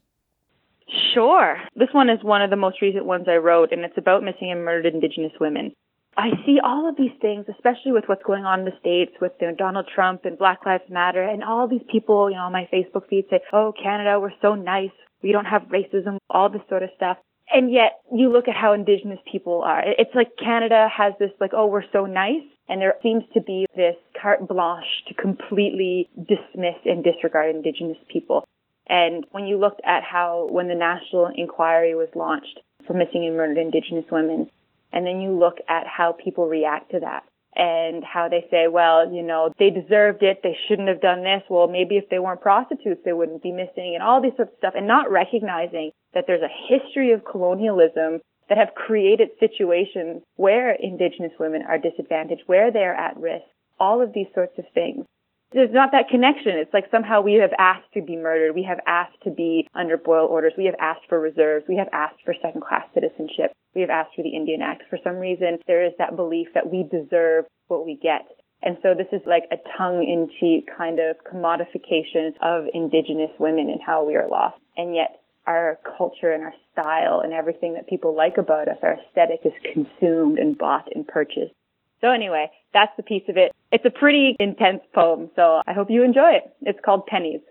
Sure. 1.14 1.58
This 1.76 1.90
one 1.92 2.10
is 2.10 2.24
one 2.24 2.42
of 2.42 2.50
the 2.50 2.56
most 2.56 2.82
recent 2.82 3.06
ones 3.06 3.28
I 3.28 3.36
wrote, 3.36 3.72
and 3.72 3.82
it's 3.82 3.98
about 3.98 4.24
missing 4.24 4.50
and 4.52 4.64
murdered 4.64 4.94
Indigenous 4.94 5.34
women. 5.40 5.74
I 6.20 6.32
see 6.46 6.60
all 6.62 6.90
of 6.90 6.98
these 6.98 7.16
things, 7.22 7.46
especially 7.50 7.94
with 7.94 8.04
what's 8.08 8.24
going 8.24 8.44
on 8.44 8.60
in 8.60 8.66
the 8.66 8.78
States 8.82 9.14
with 9.22 9.32
you 9.40 9.48
know, 9.48 9.56
Donald 9.56 9.88
Trump 9.94 10.26
and 10.26 10.38
Black 10.38 10.66
Lives 10.66 10.84
Matter, 10.90 11.24
and 11.24 11.46
all 11.46 11.66
these 11.66 11.86
people, 11.90 12.30
you 12.30 12.36
know, 12.36 12.44
on 12.44 12.52
my 12.52 12.68
Facebook 12.74 13.08
feed 13.10 13.26
say, 13.30 13.40
oh, 13.54 13.74
Canada, 13.82 14.20
we're 14.20 14.34
so 14.42 14.54
nice. 14.54 14.92
We 15.24 15.32
don't 15.32 15.46
have 15.46 15.62
racism, 15.70 16.18
all 16.30 16.50
this 16.50 16.62
sort 16.68 16.84
of 16.84 16.90
stuff. 16.98 17.18
And 17.52 17.72
yet 17.72 18.02
you 18.14 18.34
look 18.34 18.50
at 18.50 18.56
how 18.56 18.74
indigenous 18.74 19.20
people 19.32 19.62
are. 19.62 19.82
It's 19.86 20.14
like 20.14 20.32
Canada 20.38 20.90
has 20.96 21.14
this 21.20 21.32
like, 21.40 21.52
oh, 21.54 21.68
we're 21.68 21.90
so 21.94 22.06
nice. 22.06 22.44
And 22.68 22.82
there 22.82 22.96
seems 23.02 23.24
to 23.34 23.42
be 23.42 23.66
this 23.74 23.96
carte 24.22 24.46
blanche 24.46 25.06
to 25.08 25.14
completely 25.14 26.10
dismiss 26.18 26.76
and 26.84 27.02
disregard 27.02 27.56
indigenous 27.56 27.98
people. 28.12 28.46
And 28.88 29.26
when 29.32 29.46
you 29.46 29.58
looked 29.58 29.82
at 29.86 30.04
how, 30.04 30.50
when 30.52 30.68
the 30.68 30.76
national 30.76 31.32
inquiry 31.34 31.96
was 31.96 32.10
launched 32.14 32.60
for 32.86 32.94
missing 32.94 33.26
and 33.26 33.38
murdered 33.38 33.58
Indigenous 33.58 34.06
women, 34.12 34.50
and 34.92 35.06
then 35.06 35.22
you 35.22 35.38
look 35.38 35.58
at 35.68 35.88
how 35.88 36.14
people 36.14 36.48
react 36.48 36.92
to 36.92 37.00
that 37.00 37.24
and 37.56 38.04
how 38.04 38.30
they 38.30 38.46
say, 38.52 38.68
well, 38.68 39.12
you 39.12 39.24
know, 39.24 39.52
they 39.60 39.70
deserved 39.70 40.24
it. 40.24 40.42
They 40.44 40.58
shouldn't 40.68 40.88
have 40.88 41.02
done 41.02 41.24
this. 41.24 41.44
Well, 41.50 41.68
maybe 41.68 41.98
if 41.98 42.10
they 42.10 42.20
weren't 42.20 42.42
prostitutes, 42.42 43.02
they 43.04 43.14
wouldn't 43.14 43.44
be 43.44 43.52
missing 43.52 43.94
and 43.96 44.04
all 44.04 44.22
these 44.22 44.36
sorts 44.36 44.52
of 44.54 44.58
stuff 44.58 44.74
and 44.76 44.88
not 44.88 45.12
recognizing 45.12 45.92
that 46.14 46.26
there's 46.28 46.42
a 46.42 46.68
history 46.68 47.12
of 47.12 47.26
colonialism 47.26 48.22
that 48.50 48.58
have 48.58 48.74
created 48.76 49.30
situations 49.40 50.22
where 50.36 50.72
indigenous 50.72 51.34
women 51.40 51.64
are 51.68 51.78
disadvantaged, 51.78 52.44
where 52.48 52.72
they're 52.72 52.96
at 52.96 53.18
risk, 53.18 53.46
all 53.80 54.02
of 54.02 54.14
these 54.14 54.28
sorts 54.34 54.58
of 54.58 54.66
things 54.74 55.06
there's 55.52 55.74
not 55.74 55.92
that 55.92 56.10
connection. 56.10 56.58
It's 56.58 56.74
like 56.74 56.86
somehow 56.92 57.22
we 57.22 57.34
have 57.36 57.54
asked 57.58 57.92
to 57.94 58.02
be 58.02 58.16
murdered. 58.16 58.54
We 58.54 58.64
have 58.64 58.80
asked 58.86 59.22
to 59.24 59.32
be 59.32 59.68
under 59.74 59.98
boil 59.98 60.28
orders. 60.28 60.54
We 60.58 60.66
have 60.66 60.76
asked 60.80 61.08
for 61.10 61.20
reserves. 61.20 61.66
We 61.68 61.78
have 61.78 61.90
asked 61.92 62.22
for 62.24 62.36
second 62.42 62.62
class 62.62 62.86
citizenship. 62.94 63.52
We 63.74 63.82
have 63.82 63.90
asked 63.90 64.16
for 64.16 64.24
the 64.24 64.36
Indian 64.36 64.62
Act. 64.62 64.84
For 64.90 65.00
some 65.04 65.18
reason, 65.18 65.60
there 65.68 65.86
is 65.86 65.94
that 65.98 66.16
belief 66.16 66.48
that 66.54 66.70
we 66.70 66.84
deserve 66.84 67.46
what 67.68 67.86
we 67.86 67.96
get. 68.02 68.28
And 68.62 68.78
so 68.84 68.94
this 68.94 69.08
is 69.12 69.22
like 69.26 69.46
a 69.52 69.58
tongue 69.78 70.04
in 70.04 70.30
cheek 70.40 70.70
kind 70.76 71.00
of 71.00 71.16
commodification 71.26 72.34
of 72.42 72.66
indigenous 72.74 73.32
women 73.40 73.70
and 73.70 73.80
how 73.84 74.06
we 74.06 74.16
are 74.16 74.28
lost. 74.28 74.58
And 74.78 74.94
yet 74.94 75.22
our 75.48 75.80
culture 75.98 76.32
and 76.32 76.44
our 76.44 76.54
style 76.72 77.22
and 77.24 77.34
everything 77.34 77.74
that 77.74 77.88
people 77.88 78.16
like 78.16 78.38
about 78.38 78.68
us, 78.68 78.78
our 78.84 78.98
aesthetic 79.00 79.40
is 79.46 79.54
consumed 79.74 80.38
and 80.38 80.58
bought 80.58 80.88
and 80.94 81.08
purchased. 81.08 81.54
So 82.02 82.10
anyway, 82.12 82.50
that's 82.74 82.92
the 82.98 83.04
piece 83.04 83.24
of 83.28 83.38
it. 83.38 83.52
It's 83.72 83.86
a 83.86 83.90
pretty 83.90 84.36
intense 84.40 84.82
poem, 84.94 85.30
so 85.36 85.62
I 85.68 85.74
hope 85.74 85.90
you 85.90 86.04
enjoy 86.04 86.32
it. 86.32 86.54
It's 86.62 86.80
called 86.84 87.06
Pennies. 87.06 87.42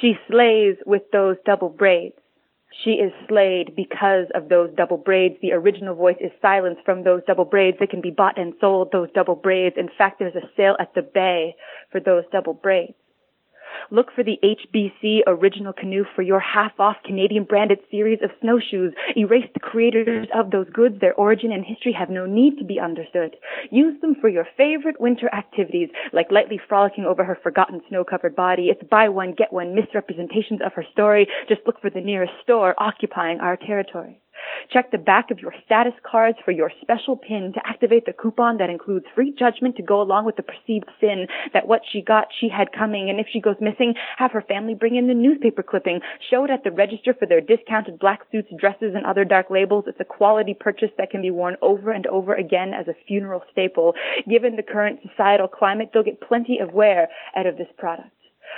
She 0.00 0.14
slays 0.30 0.76
with 0.86 1.02
those 1.12 1.36
double 1.44 1.68
braids. 1.68 2.14
She 2.84 2.92
is 2.92 3.12
slayed 3.28 3.76
because 3.76 4.26
of 4.34 4.48
those 4.48 4.70
double 4.76 4.96
braids. 4.96 5.36
The 5.42 5.52
original 5.52 5.94
voice 5.94 6.16
is 6.20 6.30
silenced 6.40 6.82
from 6.84 7.04
those 7.04 7.20
double 7.26 7.44
braids. 7.44 7.76
They 7.78 7.86
can 7.86 8.00
be 8.00 8.10
bought 8.10 8.38
and 8.38 8.54
sold, 8.60 8.90
those 8.92 9.08
double 9.14 9.34
braids. 9.34 9.76
In 9.76 9.90
fact, 9.96 10.18
there's 10.18 10.34
a 10.34 10.48
sale 10.56 10.76
at 10.80 10.94
the 10.94 11.02
bay 11.02 11.54
for 11.90 12.00
those 12.00 12.24
double 12.32 12.54
braids. 12.54 12.94
Look 13.90 14.12
for 14.14 14.24
the 14.24 14.38
HBC 14.42 15.20
original 15.26 15.72
canoe 15.72 16.04
for 16.14 16.22
your 16.22 16.40
half-off 16.40 16.96
Canadian 17.04 17.44
branded 17.44 17.80
series 17.90 18.20
of 18.22 18.30
snowshoes. 18.40 18.92
Erase 19.16 19.48
the 19.54 19.60
creators 19.60 20.28
of 20.34 20.50
those 20.50 20.68
goods. 20.70 21.00
Their 21.00 21.14
origin 21.14 21.52
and 21.52 21.64
history 21.64 21.92
have 21.92 22.10
no 22.10 22.26
need 22.26 22.58
to 22.58 22.64
be 22.64 22.80
understood. 22.80 23.36
Use 23.70 24.00
them 24.00 24.14
for 24.20 24.28
your 24.28 24.46
favorite 24.56 25.00
winter 25.00 25.28
activities, 25.34 25.90
like 26.12 26.30
lightly 26.30 26.60
frolicking 26.68 27.04
over 27.04 27.24
her 27.24 27.38
forgotten 27.42 27.80
snow-covered 27.88 28.36
body. 28.36 28.68
It's 28.68 28.82
buy 28.88 29.08
one, 29.08 29.34
get 29.34 29.52
one 29.52 29.74
misrepresentations 29.74 30.60
of 30.64 30.72
her 30.74 30.84
story. 30.92 31.26
Just 31.48 31.62
look 31.66 31.80
for 31.80 31.90
the 31.90 32.00
nearest 32.00 32.32
store 32.42 32.74
occupying 32.78 33.40
our 33.40 33.56
territory. 33.56 34.21
Check 34.70 34.90
the 34.90 34.98
back 34.98 35.30
of 35.30 35.38
your 35.38 35.54
status 35.64 35.94
cards 36.02 36.38
for 36.44 36.50
your 36.50 36.70
special 36.80 37.16
pin 37.16 37.52
to 37.54 37.60
activate 37.66 38.06
the 38.06 38.12
coupon 38.12 38.58
that 38.58 38.70
includes 38.70 39.06
free 39.14 39.34
judgment 39.38 39.76
to 39.76 39.82
go 39.82 40.00
along 40.00 40.24
with 40.24 40.36
the 40.36 40.42
perceived 40.42 40.88
sin 41.00 41.26
that 41.52 41.66
what 41.66 41.82
she 41.90 42.00
got 42.00 42.28
she 42.40 42.48
had 42.48 42.72
coming. 42.72 43.10
And 43.10 43.20
if 43.20 43.26
she 43.32 43.40
goes 43.40 43.56
missing, 43.60 43.94
have 44.16 44.32
her 44.32 44.42
family 44.42 44.74
bring 44.74 44.96
in 44.96 45.08
the 45.08 45.14
newspaper 45.14 45.62
clipping. 45.62 46.00
Show 46.30 46.44
it 46.44 46.50
at 46.50 46.64
the 46.64 46.70
register 46.70 47.14
for 47.14 47.26
their 47.26 47.40
discounted 47.40 47.98
black 47.98 48.20
suits, 48.30 48.48
dresses, 48.58 48.94
and 48.94 49.04
other 49.06 49.24
dark 49.24 49.50
labels. 49.50 49.84
It's 49.86 50.00
a 50.00 50.04
quality 50.04 50.54
purchase 50.54 50.90
that 50.98 51.10
can 51.10 51.22
be 51.22 51.30
worn 51.30 51.56
over 51.62 51.90
and 51.90 52.06
over 52.06 52.34
again 52.34 52.72
as 52.74 52.88
a 52.88 52.94
funeral 53.06 53.42
staple. 53.50 53.94
Given 54.28 54.56
the 54.56 54.62
current 54.62 55.00
societal 55.08 55.48
climate, 55.48 55.90
they'll 55.92 56.02
get 56.02 56.20
plenty 56.20 56.58
of 56.58 56.72
wear 56.72 57.08
out 57.36 57.46
of 57.46 57.56
this 57.56 57.68
product. 57.76 58.10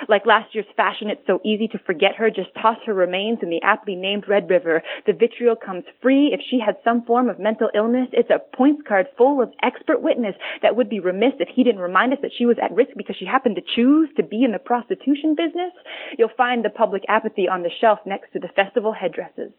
Like 0.08 0.26
last 0.26 0.54
year's 0.54 0.66
fashion, 0.76 1.08
it's 1.10 1.26
so 1.26 1.40
easy 1.44 1.68
to 1.68 1.78
forget 1.78 2.16
her. 2.16 2.30
Just 2.30 2.54
toss 2.60 2.78
her 2.86 2.94
remains 2.94 3.38
in 3.42 3.50
the 3.50 3.62
aptly 3.62 3.94
named 3.94 4.28
Red 4.28 4.50
River. 4.50 4.82
The 5.06 5.12
vitriol 5.12 5.56
comes 5.56 5.84
free. 6.02 6.30
If 6.32 6.40
she 6.48 6.58
had 6.58 6.76
some 6.84 7.04
form 7.04 7.28
of 7.28 7.38
mental 7.38 7.70
illness, 7.74 8.08
it's 8.12 8.30
a 8.30 8.40
points 8.56 8.82
card 8.86 9.06
full 9.16 9.42
of 9.42 9.52
expert 9.62 10.02
witness 10.02 10.34
that 10.62 10.76
would 10.76 10.88
be 10.88 11.00
remiss 11.00 11.34
if 11.40 11.48
he 11.48 11.64
didn't 11.64 11.80
remind 11.80 12.12
us 12.12 12.18
that 12.22 12.32
she 12.36 12.46
was 12.46 12.56
at 12.62 12.74
risk 12.74 12.90
because 12.96 13.16
she 13.16 13.26
happened 13.26 13.56
to 13.56 13.74
choose 13.74 14.08
to 14.16 14.22
be 14.22 14.44
in 14.44 14.52
the 14.52 14.58
prostitution 14.58 15.34
business. 15.34 15.72
You'll 16.18 16.28
find 16.36 16.64
the 16.64 16.70
public 16.70 17.02
apathy 17.08 17.48
on 17.48 17.62
the 17.62 17.70
shelf 17.80 18.00
next 18.06 18.32
to 18.32 18.40
the 18.40 18.48
festival 18.48 18.92
headdresses. 18.92 19.52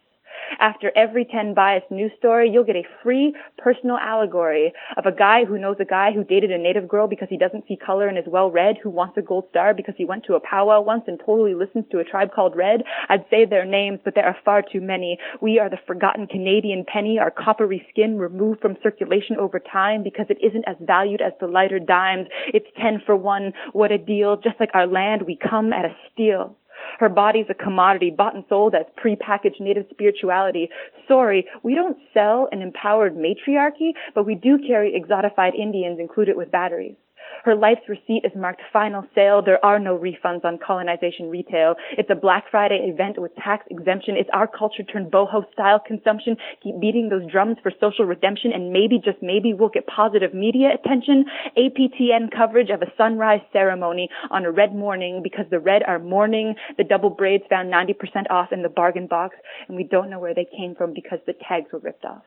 After 0.60 0.92
every 0.96 1.26
10 1.26 1.54
biased 1.54 1.92
news 1.92 2.12
story, 2.18 2.50
you'll 2.50 2.64
get 2.64 2.76
a 2.76 2.88
free 3.04 3.36
personal 3.58 3.98
allegory 3.98 4.74
of 4.98 5.06
a 5.06 5.12
guy 5.12 5.46
who 5.46 5.60
knows 5.60 5.78
a 5.80 5.86
guy 5.86 6.12
who 6.14 6.24
dated 6.24 6.52
a 6.52 6.58
native 6.58 6.88
girl 6.88 7.08
because 7.08 7.28
he 7.30 7.38
doesn't 7.38 7.68
see 7.68 7.78
color 7.78 8.08
and 8.08 8.18
is 8.18 8.26
well 8.28 8.52
read, 8.52 8.78
who 8.82 8.90
wants 8.90 9.18
a 9.18 9.22
gold 9.22 9.46
star 9.50 9.74
because 9.74 9.96
he 9.98 10.06
went 10.06 10.24
to 10.26 10.36
a 10.36 10.40
powwow 10.40 10.82
once 10.82 11.04
and 11.08 11.20
totally 11.20 11.54
listens 11.54 11.86
to 11.92 12.00
a 12.00 12.04
tribe 12.04 12.32
called 12.34 12.56
Red. 12.56 12.84
I'd 13.10 13.26
say 13.30 13.46
their 13.46 13.66
names, 13.66 14.00
but 14.04 14.16
there 14.16 14.26
are 14.26 14.38
far 14.44 14.62
too 14.62 14.82
many. 14.82 15.18
We 15.42 15.60
are 15.60 15.70
the 15.70 15.80
forgotten 15.88 16.28
Canadian 16.28 16.86
penny, 16.86 17.20
our 17.20 17.32
coppery 17.32 17.86
skin 17.90 18.18
removed 18.18 18.62
from 18.62 18.78
circulation 18.84 19.38
over 19.38 19.60
time 19.60 20.04
because 20.04 20.28
it 20.30 20.38
isn't 20.46 20.66
as 20.68 20.76
valued 20.82 21.22
as 21.22 21.34
the 21.40 21.48
lighter 21.48 21.80
dimes. 21.80 22.28
It's 22.54 22.68
10 22.82 23.04
for 23.06 23.16
one. 23.16 23.54
What 23.74 23.92
a 23.92 23.98
deal. 23.98 24.38
Just 24.38 24.60
like 24.60 24.70
our 24.74 24.88
land, 24.88 25.24
we 25.24 25.38
come 25.38 25.74
at 25.74 25.86
a 25.86 25.96
steal. 26.12 26.56
Her 27.00 27.10
body's 27.10 27.46
a 27.50 27.54
commodity 27.54 28.12
bought 28.12 28.36
and 28.36 28.44
sold 28.50 28.76
as 28.76 28.86
prepackaged 29.04 29.60
native 29.60 29.86
spirituality. 29.90 30.70
Sorry, 31.08 31.46
we 31.64 31.76
don't 31.76 31.98
sell 32.14 32.50
an 32.52 32.62
empowered 32.62 33.16
matriarchy, 33.16 33.94
but 34.14 34.26
we 34.26 34.36
do 34.36 34.58
carry 34.68 35.00
exotified 35.00 35.56
Indians 35.56 36.00
included 36.00 36.36
with 36.38 36.52
batteries. 36.52 36.96
Her 37.44 37.56
life's 37.56 37.88
receipt 37.88 38.24
is 38.24 38.32
marked 38.36 38.62
final 38.74 39.06
sale. 39.14 39.42
There 39.44 39.64
are 39.64 39.78
no 39.78 39.98
refunds 39.98 40.44
on 40.44 40.58
colonization 40.58 41.30
retail. 41.30 41.76
It's 41.98 42.10
a 42.10 42.16
Black 42.16 42.46
Friday 42.50 42.90
event 42.92 43.22
with 43.22 43.36
tax 43.36 43.66
exemption. 43.70 44.16
It's 44.18 44.30
our 44.34 44.48
culture 44.48 44.84
turned 44.84 45.12
boho 45.12 45.44
style 45.54 45.80
consumption. 45.80 46.38
Keep 46.64 46.80
beating 46.82 47.10
those 47.10 47.30
drums 47.32 47.58
for 47.62 47.72
social 47.80 48.06
redemption 48.06 48.52
and 48.52 48.74
maybe, 48.74 49.00
just 49.04 49.22
maybe, 49.22 49.54
we'll 49.54 49.70
get 49.70 49.86
positive 49.86 50.34
media 50.34 50.70
attention. 50.74 51.26
APTN 51.58 52.36
coverage 52.36 52.70
of 52.70 52.82
a 52.82 52.92
sunrise 52.98 53.42
ceremony 53.54 54.10
on 54.32 54.46
a 54.46 54.52
red 54.52 54.76
morning 54.76 55.22
because 55.24 55.46
the 55.52 55.60
red 55.60 55.84
are 55.84 56.00
mourning. 56.00 56.56
The 56.78 56.84
double 56.84 57.12
braids 57.12 57.44
found 57.50 57.72
90% 57.72 58.32
off 58.32 58.52
in 58.52 58.64
the 58.64 58.70
bargain 58.70 59.08
box 59.08 59.36
and 59.68 59.78
we 59.78 59.84
don't 59.84 60.10
know 60.10 60.20
where 60.20 60.34
they 60.34 60.48
came 60.58 60.74
from 60.76 60.94
because 60.94 61.20
the 61.28 61.34
tags 61.48 61.72
were 61.72 61.80
ripped 61.80 62.06
off. 62.06 62.24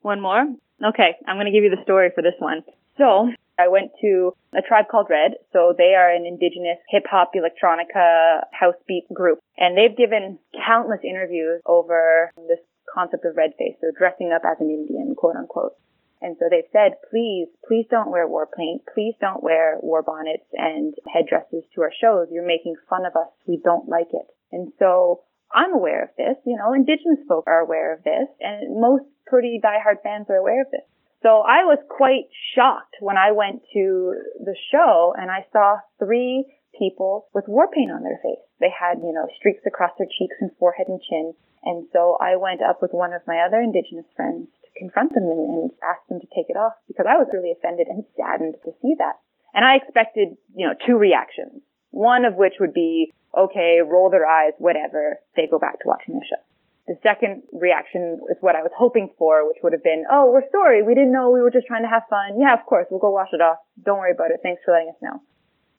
One 0.00 0.20
more? 0.20 0.46
Okay, 0.84 1.16
I'm 1.26 1.36
going 1.36 1.46
to 1.46 1.52
give 1.52 1.64
you 1.64 1.70
the 1.70 1.82
story 1.82 2.10
for 2.14 2.22
this 2.22 2.38
one. 2.38 2.62
So, 2.98 3.30
I 3.58 3.66
went 3.66 3.90
to 4.00 4.32
a 4.54 4.62
tribe 4.62 4.86
called 4.88 5.08
Red. 5.10 5.34
So 5.52 5.74
they 5.76 5.94
are 5.98 6.14
an 6.14 6.24
indigenous 6.24 6.78
hip 6.88 7.04
hop 7.10 7.32
electronica 7.34 8.42
house 8.52 8.78
beat 8.86 9.06
group. 9.12 9.40
And 9.58 9.76
they've 9.76 9.96
given 9.96 10.38
countless 10.54 11.00
interviews 11.02 11.60
over 11.66 12.30
this 12.46 12.62
concept 12.94 13.24
of 13.24 13.36
red 13.36 13.50
face. 13.58 13.74
So 13.80 13.90
dressing 13.96 14.32
up 14.32 14.42
as 14.46 14.58
an 14.60 14.70
Indian, 14.70 15.14
quote 15.16 15.36
unquote. 15.36 15.74
And 16.22 16.36
so 16.38 16.46
they've 16.50 16.70
said, 16.72 16.98
please, 17.10 17.46
please 17.66 17.86
don't 17.90 18.10
wear 18.10 18.26
war 18.26 18.46
paint. 18.46 18.82
Please 18.94 19.14
don't 19.20 19.42
wear 19.42 19.78
war 19.80 20.02
bonnets 20.02 20.46
and 20.52 20.94
headdresses 21.12 21.62
to 21.74 21.82
our 21.82 21.92
shows. 22.00 22.28
You're 22.30 22.46
making 22.46 22.74
fun 22.88 23.06
of 23.06 23.14
us. 23.14 23.30
We 23.46 23.60
don't 23.62 23.88
like 23.88 24.10
it. 24.12 24.26
And 24.50 24.72
so 24.78 25.22
I'm 25.52 25.74
aware 25.74 26.02
of 26.02 26.10
this. 26.16 26.36
You 26.44 26.56
know, 26.56 26.74
indigenous 26.74 27.22
folk 27.28 27.44
are 27.46 27.60
aware 27.60 27.94
of 27.94 28.02
this 28.02 28.26
and 28.40 28.80
most 28.80 29.04
pretty 29.26 29.60
diehard 29.62 30.02
fans 30.02 30.26
are 30.28 30.36
aware 30.36 30.62
of 30.62 30.70
this. 30.70 30.86
So 31.22 31.42
I 31.42 31.66
was 31.66 31.78
quite 31.88 32.30
shocked 32.54 32.96
when 33.00 33.16
I 33.16 33.32
went 33.32 33.62
to 33.74 34.14
the 34.38 34.54
show 34.70 35.14
and 35.18 35.30
I 35.30 35.46
saw 35.52 35.78
three 35.98 36.46
people 36.78 37.26
with 37.34 37.48
war 37.48 37.66
paint 37.66 37.90
on 37.90 38.02
their 38.02 38.20
face. 38.22 38.44
They 38.60 38.70
had, 38.70 39.02
you 39.02 39.12
know, 39.12 39.26
streaks 39.36 39.66
across 39.66 39.90
their 39.98 40.06
cheeks 40.06 40.36
and 40.40 40.50
forehead 40.58 40.86
and 40.86 41.02
chin. 41.02 41.34
And 41.64 41.88
so 41.92 42.16
I 42.20 42.36
went 42.36 42.62
up 42.62 42.80
with 42.80 42.92
one 42.92 43.12
of 43.12 43.26
my 43.26 43.42
other 43.42 43.60
indigenous 43.60 44.06
friends 44.14 44.46
to 44.62 44.78
confront 44.78 45.12
them 45.12 45.24
and, 45.24 45.42
and 45.42 45.70
ask 45.82 46.06
them 46.08 46.20
to 46.20 46.30
take 46.30 46.46
it 46.48 46.56
off 46.56 46.74
because 46.86 47.06
I 47.08 47.18
was 47.18 47.26
really 47.32 47.50
offended 47.50 47.88
and 47.88 48.04
saddened 48.14 48.54
to 48.64 48.70
see 48.80 48.94
that. 48.98 49.18
And 49.54 49.64
I 49.64 49.76
expected, 49.76 50.38
you 50.54 50.66
know, 50.66 50.74
two 50.86 50.96
reactions. 50.96 51.62
One 51.90 52.24
of 52.24 52.34
which 52.34 52.60
would 52.60 52.74
be, 52.74 53.12
okay, 53.36 53.80
roll 53.82 54.10
their 54.10 54.26
eyes, 54.26 54.52
whatever. 54.58 55.18
They 55.34 55.48
go 55.50 55.58
back 55.58 55.80
to 55.80 55.88
watching 55.88 56.14
the 56.14 56.26
show. 56.28 56.42
The 56.88 56.96
second 57.02 57.42
reaction 57.52 58.18
is 58.30 58.38
what 58.40 58.56
I 58.56 58.62
was 58.62 58.72
hoping 58.74 59.12
for, 59.18 59.46
which 59.46 59.58
would 59.62 59.74
have 59.74 59.84
been, 59.84 60.04
oh, 60.10 60.32
we're 60.32 60.48
sorry. 60.50 60.82
We 60.82 60.94
didn't 60.94 61.12
know. 61.12 61.28
We 61.30 61.42
were 61.42 61.50
just 61.50 61.66
trying 61.66 61.82
to 61.82 61.88
have 61.88 62.04
fun. 62.08 62.40
Yeah, 62.40 62.54
of 62.54 62.64
course. 62.64 62.86
We'll 62.90 62.98
go 62.98 63.10
wash 63.10 63.28
it 63.32 63.42
off. 63.42 63.58
Don't 63.84 63.98
worry 63.98 64.12
about 64.12 64.30
it. 64.30 64.40
Thanks 64.42 64.62
for 64.64 64.72
letting 64.72 64.88
us 64.88 64.96
know. 65.02 65.20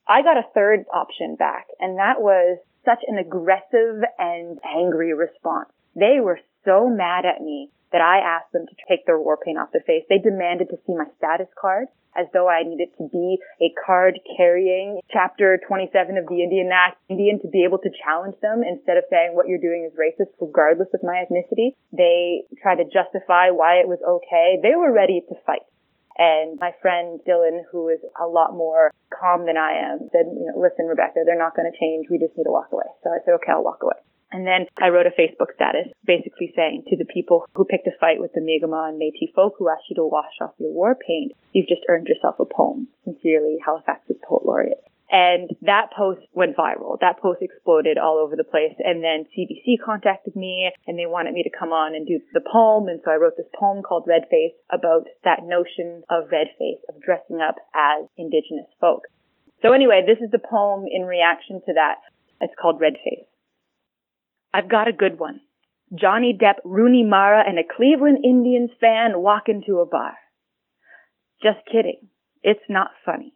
I 0.06 0.22
got 0.22 0.38
a 0.38 0.46
third 0.54 0.86
option 0.94 1.34
back, 1.34 1.66
and 1.80 1.98
that 1.98 2.20
was 2.20 2.58
such 2.84 3.00
an 3.06 3.18
aggressive 3.18 4.06
and 4.18 4.58
angry 4.64 5.12
response. 5.12 5.70
They 5.96 6.20
were 6.22 6.38
so 6.64 6.88
mad 6.88 7.24
at 7.24 7.42
me 7.42 7.70
that 7.92 8.00
I 8.00 8.22
asked 8.22 8.52
them 8.52 8.66
to 8.66 8.74
take 8.88 9.06
their 9.06 9.18
war 9.18 9.36
paint 9.36 9.58
off 9.58 9.72
their 9.72 9.84
face. 9.86 10.04
They 10.08 10.18
demanded 10.18 10.70
to 10.70 10.78
see 10.86 10.94
my 10.94 11.06
status 11.18 11.50
card 11.60 11.88
as 12.16 12.26
though 12.32 12.48
I 12.48 12.62
needed 12.62 12.90
to 12.98 13.06
be 13.10 13.38
a 13.62 13.70
card 13.86 14.18
carrying 14.36 15.00
chapter 15.10 15.60
27 15.66 16.18
of 16.18 16.26
the 16.26 16.42
Indian 16.42 16.70
Act 16.72 16.98
Indian 17.08 17.38
to 17.42 17.48
be 17.48 17.64
able 17.64 17.78
to 17.78 17.90
challenge 18.02 18.34
them 18.42 18.62
instead 18.66 18.96
of 18.96 19.04
saying 19.10 19.34
what 19.34 19.46
you're 19.46 19.62
doing 19.62 19.86
is 19.86 19.94
racist 19.94 20.34
regardless 20.40 20.88
of 20.94 21.02
my 21.02 21.22
ethnicity. 21.22 21.74
They 21.92 22.46
tried 22.62 22.82
to 22.82 22.86
justify 22.90 23.50
why 23.50 23.78
it 23.78 23.86
was 23.86 24.02
okay. 24.02 24.58
They 24.62 24.74
were 24.74 24.92
ready 24.92 25.22
to 25.28 25.34
fight. 25.46 25.66
And 26.18 26.58
my 26.60 26.74
friend 26.82 27.20
Dylan, 27.26 27.62
who 27.70 27.88
is 27.88 28.00
a 28.20 28.26
lot 28.26 28.52
more 28.52 28.90
calm 29.08 29.46
than 29.46 29.56
I 29.56 29.78
am, 29.78 30.10
said, 30.12 30.26
you 30.28 30.50
know, 30.50 30.60
listen, 30.60 30.86
Rebecca, 30.86 31.22
they're 31.24 31.38
not 31.38 31.56
going 31.56 31.70
to 31.70 31.78
change. 31.78 32.10
We 32.10 32.18
just 32.18 32.36
need 32.36 32.44
to 32.44 32.52
walk 32.52 32.68
away. 32.72 32.90
So 33.02 33.10
I 33.10 33.24
said, 33.24 33.38
okay, 33.40 33.52
I'll 33.54 33.64
walk 33.64 33.80
away. 33.82 33.96
And 34.32 34.46
then 34.46 34.66
I 34.80 34.88
wrote 34.88 35.06
a 35.06 35.20
Facebook 35.20 35.54
status 35.54 35.90
basically 36.06 36.52
saying 36.54 36.84
to 36.88 36.96
the 36.96 37.04
people 37.04 37.44
who 37.54 37.64
picked 37.64 37.86
a 37.86 37.98
fight 37.98 38.20
with 38.20 38.32
the 38.32 38.40
Mi'kmaq 38.40 38.90
and 38.90 39.00
Métis 39.00 39.34
folk 39.34 39.54
who 39.58 39.68
asked 39.68 39.90
you 39.90 39.96
to 39.96 40.06
wash 40.06 40.38
off 40.40 40.54
your 40.58 40.72
war 40.72 40.94
paint, 40.94 41.32
you've 41.52 41.68
just 41.68 41.82
earned 41.88 42.06
yourself 42.06 42.36
a 42.38 42.44
poem. 42.44 42.88
Sincerely, 43.04 43.58
Halifax's 43.64 44.16
poet 44.22 44.44
laureate. 44.44 44.84
And 45.10 45.50
that 45.62 45.90
post 45.96 46.20
went 46.32 46.56
viral. 46.56 47.00
That 47.00 47.18
post 47.18 47.42
exploded 47.42 47.98
all 47.98 48.18
over 48.18 48.36
the 48.36 48.44
place. 48.44 48.74
And 48.78 49.02
then 49.02 49.26
CBC 49.36 49.82
contacted 49.84 50.36
me 50.36 50.70
and 50.86 50.96
they 50.96 51.06
wanted 51.06 51.34
me 51.34 51.42
to 51.42 51.50
come 51.50 51.72
on 51.72 51.96
and 51.96 52.06
do 52.06 52.20
the 52.32 52.40
poem. 52.40 52.86
And 52.86 53.00
so 53.04 53.10
I 53.10 53.16
wrote 53.16 53.36
this 53.36 53.50
poem 53.58 53.82
called 53.82 54.04
Red 54.06 54.30
Face 54.30 54.54
about 54.70 55.08
that 55.24 55.42
notion 55.42 56.04
of 56.08 56.30
red 56.30 56.54
face, 56.58 56.78
of 56.88 57.02
dressing 57.02 57.40
up 57.40 57.56
as 57.74 58.06
Indigenous 58.16 58.70
folk. 58.80 59.02
So 59.62 59.72
anyway, 59.72 60.02
this 60.06 60.22
is 60.24 60.30
the 60.30 60.38
poem 60.38 60.86
in 60.88 61.02
reaction 61.02 61.60
to 61.66 61.74
that. 61.74 61.98
It's 62.40 62.54
called 62.54 62.80
Red 62.80 62.94
Face. 63.04 63.26
I've 64.52 64.68
got 64.68 64.88
a 64.88 64.92
good 64.92 65.18
one. 65.18 65.40
Johnny 65.94 66.36
Depp, 66.40 66.56
Rooney 66.64 67.04
Mara, 67.04 67.42
and 67.46 67.58
a 67.58 67.62
Cleveland 67.76 68.18
Indians 68.24 68.70
fan 68.80 69.20
walk 69.20 69.44
into 69.48 69.80
a 69.80 69.86
bar. 69.86 70.14
Just 71.42 71.58
kidding. 71.70 72.08
It's 72.42 72.60
not 72.68 72.90
funny. 73.04 73.34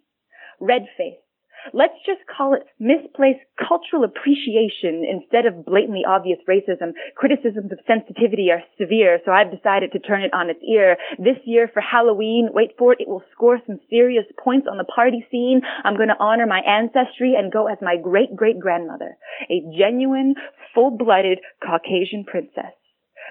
Red 0.60 0.82
face. 0.96 1.23
Let's 1.72 1.96
just 2.04 2.20
call 2.26 2.54
it 2.54 2.62
misplaced 2.78 3.40
cultural 3.56 4.04
appreciation 4.04 5.04
instead 5.08 5.46
of 5.46 5.64
blatantly 5.64 6.02
obvious 6.06 6.38
racism. 6.48 6.92
Criticisms 7.16 7.72
of 7.72 7.78
sensitivity 7.86 8.50
are 8.50 8.62
severe, 8.78 9.20
so 9.24 9.32
I've 9.32 9.50
decided 9.50 9.92
to 9.92 9.98
turn 9.98 10.22
it 10.22 10.34
on 10.34 10.50
its 10.50 10.60
ear. 10.62 10.96
This 11.18 11.38
year 11.44 11.70
for 11.72 11.80
Halloween, 11.80 12.50
wait 12.52 12.72
for 12.78 12.92
it, 12.92 13.00
it 13.00 13.08
will 13.08 13.22
score 13.32 13.60
some 13.66 13.80
serious 13.88 14.24
points 14.42 14.66
on 14.70 14.78
the 14.78 14.84
party 14.84 15.26
scene. 15.30 15.62
I'm 15.84 15.96
going 15.96 16.08
to 16.08 16.20
honor 16.20 16.46
my 16.46 16.60
ancestry 16.60 17.34
and 17.36 17.52
go 17.52 17.66
as 17.66 17.78
my 17.80 17.96
great 17.96 18.36
great 18.36 18.58
grandmother, 18.58 19.16
a 19.50 19.62
genuine, 19.76 20.34
full-blooded 20.74 21.40
Caucasian 21.62 22.24
princess 22.24 22.74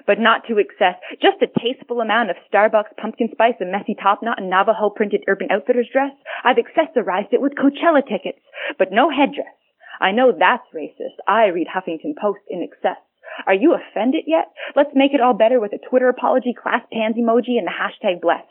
but 0.06 0.18
not 0.18 0.46
to 0.48 0.58
excess. 0.58 0.96
Just 1.20 1.42
a 1.42 1.50
tasteful 1.58 2.00
amount 2.00 2.30
of 2.30 2.36
Starbucks 2.52 2.96
pumpkin 3.00 3.28
spice 3.32 3.56
and 3.60 3.72
messy 3.72 3.94
top 3.94 4.22
knot 4.22 4.40
and 4.40 4.50
Navajo 4.50 4.90
printed 4.90 5.24
Urban 5.28 5.48
Outfitters 5.50 5.88
dress. 5.92 6.12
I've 6.42 6.56
accessorized 6.56 7.32
it 7.32 7.40
with 7.40 7.54
Coachella 7.54 8.02
tickets, 8.06 8.40
but 8.78 8.92
no 8.92 9.10
headdress. 9.10 9.54
I 10.00 10.12
know 10.12 10.32
that's 10.32 10.66
racist. 10.74 11.18
I 11.26 11.46
read 11.46 11.68
Huffington 11.68 12.16
Post 12.20 12.40
in 12.50 12.62
excess. 12.62 12.98
Are 13.46 13.54
you 13.54 13.74
offended 13.74 14.24
yet? 14.26 14.52
Let's 14.76 14.94
make 14.94 15.12
it 15.14 15.20
all 15.20 15.34
better 15.34 15.60
with 15.60 15.72
a 15.72 15.88
Twitter 15.88 16.08
apology, 16.08 16.54
class 16.54 16.82
pans 16.92 17.16
emoji, 17.16 17.58
and 17.58 17.66
the 17.66 17.72
hashtag 17.72 18.20
blessed. 18.20 18.46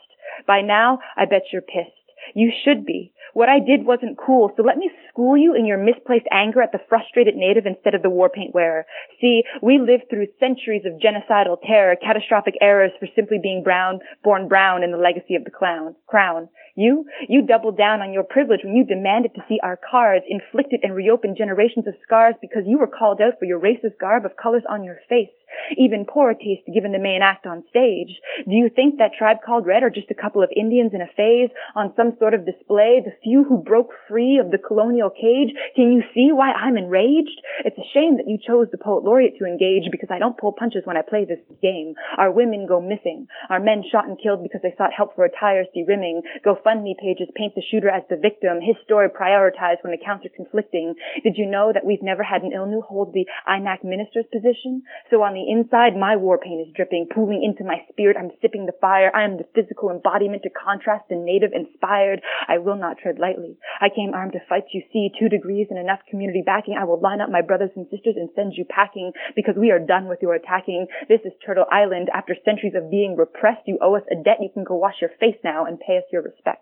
By 0.46 0.60
now, 0.62 0.98
I 1.16 1.24
bet 1.24 1.52
you're 1.52 1.62
pissed. 1.62 2.03
You 2.34 2.52
should 2.64 2.86
be. 2.86 3.12
What 3.34 3.48
I 3.48 3.58
did 3.58 3.84
wasn't 3.84 4.16
cool, 4.16 4.52
so 4.56 4.62
let 4.62 4.78
me 4.78 4.90
school 5.08 5.36
you 5.36 5.54
in 5.54 5.66
your 5.66 5.76
misplaced 5.76 6.26
anger 6.30 6.62
at 6.62 6.70
the 6.70 6.78
frustrated 6.88 7.34
native 7.34 7.66
instead 7.66 7.94
of 7.94 8.02
the 8.02 8.10
war 8.10 8.28
paint 8.28 8.54
wearer. 8.54 8.86
See, 9.20 9.42
we 9.60 9.78
lived 9.78 10.04
through 10.08 10.28
centuries 10.38 10.84
of 10.86 11.00
genocidal 11.02 11.58
terror, 11.66 11.96
catastrophic 11.96 12.54
errors 12.60 12.92
for 13.00 13.08
simply 13.16 13.38
being 13.42 13.64
brown, 13.64 13.98
born 14.22 14.46
brown 14.46 14.84
in 14.84 14.92
the 14.92 14.98
legacy 14.98 15.34
of 15.34 15.42
the 15.42 15.50
clown, 15.50 15.96
crown. 16.06 16.48
You, 16.76 17.06
you 17.28 17.42
doubled 17.42 17.78
down 17.78 18.00
on 18.02 18.12
your 18.12 18.24
privilege 18.24 18.60
when 18.64 18.74
you 18.74 18.84
demanded 18.84 19.34
to 19.34 19.44
see 19.48 19.60
our 19.62 19.78
cards, 19.78 20.24
inflicted 20.28 20.80
and 20.82 20.94
reopened 20.94 21.36
generations 21.36 21.86
of 21.86 21.94
scars 22.02 22.34
because 22.40 22.64
you 22.66 22.78
were 22.78 22.88
called 22.88 23.20
out 23.20 23.38
for 23.38 23.44
your 23.44 23.60
racist 23.60 23.98
garb 24.00 24.24
of 24.24 24.36
colors 24.36 24.64
on 24.68 24.82
your 24.82 24.98
face 25.08 25.30
even 25.76 26.04
poor 26.06 26.34
taste 26.34 26.66
given 26.72 26.92
the 26.92 26.98
main 26.98 27.22
act 27.22 27.46
on 27.46 27.64
stage. 27.70 28.20
Do 28.44 28.54
you 28.54 28.68
think 28.68 28.98
that 28.98 29.12
Tribe 29.18 29.38
Called 29.44 29.66
Red 29.66 29.82
are 29.82 29.90
just 29.90 30.10
a 30.10 30.14
couple 30.14 30.42
of 30.42 30.50
Indians 30.54 30.92
in 30.94 31.00
a 31.00 31.10
phase 31.16 31.50
on 31.74 31.92
some 31.96 32.16
sort 32.18 32.34
of 32.34 32.46
display, 32.46 33.00
the 33.04 33.14
few 33.22 33.44
who 33.44 33.58
broke 33.58 33.90
free 34.08 34.38
of 34.38 34.50
the 34.50 34.58
colonial 34.58 35.10
cage? 35.10 35.54
Can 35.76 35.92
you 35.92 36.02
see 36.14 36.30
why 36.32 36.52
I'm 36.52 36.76
enraged? 36.76 37.40
It's 37.64 37.78
a 37.78 37.90
shame 37.92 38.16
that 38.16 38.28
you 38.28 38.38
chose 38.38 38.68
the 38.70 38.78
poet 38.78 39.04
laureate 39.04 39.38
to 39.38 39.46
engage 39.46 39.90
because 39.90 40.10
I 40.10 40.18
don't 40.18 40.38
pull 40.38 40.52
punches 40.52 40.82
when 40.84 40.96
I 40.96 41.02
play 41.02 41.24
this 41.24 41.40
game. 41.62 41.94
Our 42.18 42.30
women 42.30 42.66
go 42.66 42.80
missing. 42.80 43.26
Our 43.48 43.60
men 43.60 43.84
shot 43.90 44.06
and 44.08 44.18
killed 44.20 44.42
because 44.42 44.62
they 44.62 44.74
sought 44.76 44.92
help 44.92 45.14
for 45.14 45.24
a 45.24 45.30
tire 45.30 45.64
rimming. 45.86 46.22
GoFundMe 46.64 46.96
pages 46.96 47.28
paint 47.34 47.54
the 47.54 47.62
shooter 47.70 47.88
as 47.88 48.02
the 48.08 48.16
victim. 48.16 48.60
His 48.60 48.76
story 48.84 49.08
prioritized 49.08 49.82
when 49.82 49.92
accounts 49.92 50.24
are 50.24 50.36
conflicting. 50.36 50.94
Did 51.22 51.36
you 51.36 51.46
know 51.46 51.72
that 51.72 51.84
we've 51.84 52.02
never 52.02 52.22
had 52.22 52.42
an 52.42 52.52
Innu 52.52 52.82
hold 52.82 53.12
the 53.12 53.26
INAC 53.48 53.84
minister's 53.84 54.24
position? 54.32 54.82
So 55.10 55.22
on 55.22 55.34
the 55.34 55.44
inside, 55.44 55.96
my 55.96 56.16
war 56.16 56.38
paint 56.38 56.66
is 56.66 56.72
dripping, 56.74 57.08
pooling 57.14 57.44
into 57.44 57.64
my 57.64 57.84
spirit. 57.90 58.16
I'm 58.18 58.30
sipping 58.40 58.66
the 58.66 58.78
fire. 58.80 59.10
I 59.14 59.24
am 59.24 59.36
the 59.36 59.48
physical 59.54 59.90
embodiment 59.90 60.42
to 60.44 60.50
contrast 60.50 61.04
the 61.08 61.16
native 61.16 61.52
inspired. 61.52 62.22
I 62.48 62.58
will 62.58 62.76
not 62.76 62.98
tread 62.98 63.18
lightly. 63.18 63.58
I 63.80 63.88
came 63.88 64.14
armed 64.14 64.32
to 64.32 64.40
fight 64.48 64.64
you. 64.72 64.82
See, 64.92 65.10
two 65.18 65.28
degrees 65.28 65.68
and 65.70 65.78
enough 65.78 66.00
community 66.08 66.42
backing. 66.44 66.76
I 66.80 66.84
will 66.84 67.00
line 67.00 67.20
up 67.20 67.30
my 67.30 67.42
brothers 67.42 67.70
and 67.76 67.86
sisters 67.90 68.16
and 68.16 68.30
send 68.34 68.54
you 68.56 68.64
packing 68.64 69.12
because 69.36 69.56
we 69.56 69.70
are 69.70 69.78
done 69.78 70.08
with 70.08 70.22
your 70.22 70.34
attacking. 70.34 70.86
This 71.08 71.20
is 71.24 71.32
Turtle 71.44 71.66
Island. 71.70 72.08
After 72.14 72.34
centuries 72.44 72.74
of 72.74 72.90
being 72.90 73.16
repressed, 73.16 73.66
you 73.66 73.78
owe 73.82 73.96
us 73.96 74.08
a 74.10 74.16
debt. 74.16 74.40
You 74.40 74.50
can 74.52 74.64
go 74.64 74.76
wash 74.76 75.00
your 75.00 75.10
face 75.20 75.36
now 75.44 75.66
and 75.66 75.78
pay 75.78 75.98
us 75.98 76.04
your 76.12 76.22
respects. 76.22 76.53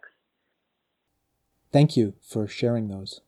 Thank 1.73 1.97
you 1.97 2.15
for 2.21 2.47
sharing 2.47 2.89
those. 2.89 3.21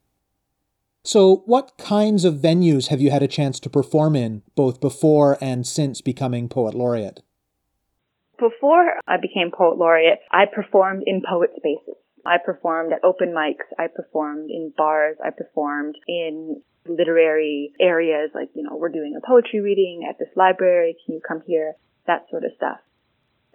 So, 1.02 1.42
what 1.46 1.76
kinds 1.76 2.24
of 2.24 2.36
venues 2.36 2.88
have 2.88 3.00
you 3.00 3.10
had 3.10 3.22
a 3.22 3.28
chance 3.28 3.60
to 3.60 3.70
perform 3.70 4.16
in, 4.16 4.42
both 4.54 4.80
before 4.80 5.36
and 5.40 5.66
since 5.66 6.00
becoming 6.00 6.48
Poet 6.48 6.74
Laureate? 6.74 7.22
Before 8.38 8.94
I 9.06 9.16
became 9.20 9.50
Poet 9.50 9.76
Laureate, 9.76 10.20
I 10.30 10.44
performed 10.46 11.04
in 11.06 11.22
poet 11.28 11.50
spaces. 11.56 11.96
I 12.26 12.38
performed 12.44 12.92
at 12.92 13.04
open 13.04 13.34
mics. 13.36 13.68
I 13.78 13.86
performed 13.86 14.50
in 14.50 14.72
bars. 14.76 15.16
I 15.22 15.30
performed 15.30 15.96
in 16.08 16.62
literary 16.86 17.72
areas 17.80 18.30
like, 18.34 18.48
you 18.54 18.62
know, 18.62 18.76
we're 18.76 18.88
doing 18.88 19.14
a 19.16 19.26
poetry 19.26 19.60
reading 19.60 20.06
at 20.08 20.18
this 20.18 20.34
library. 20.36 20.96
Can 21.04 21.14
you 21.14 21.20
come 21.26 21.42
here? 21.46 21.74
That 22.06 22.26
sort 22.30 22.44
of 22.44 22.52
stuff. 22.56 22.78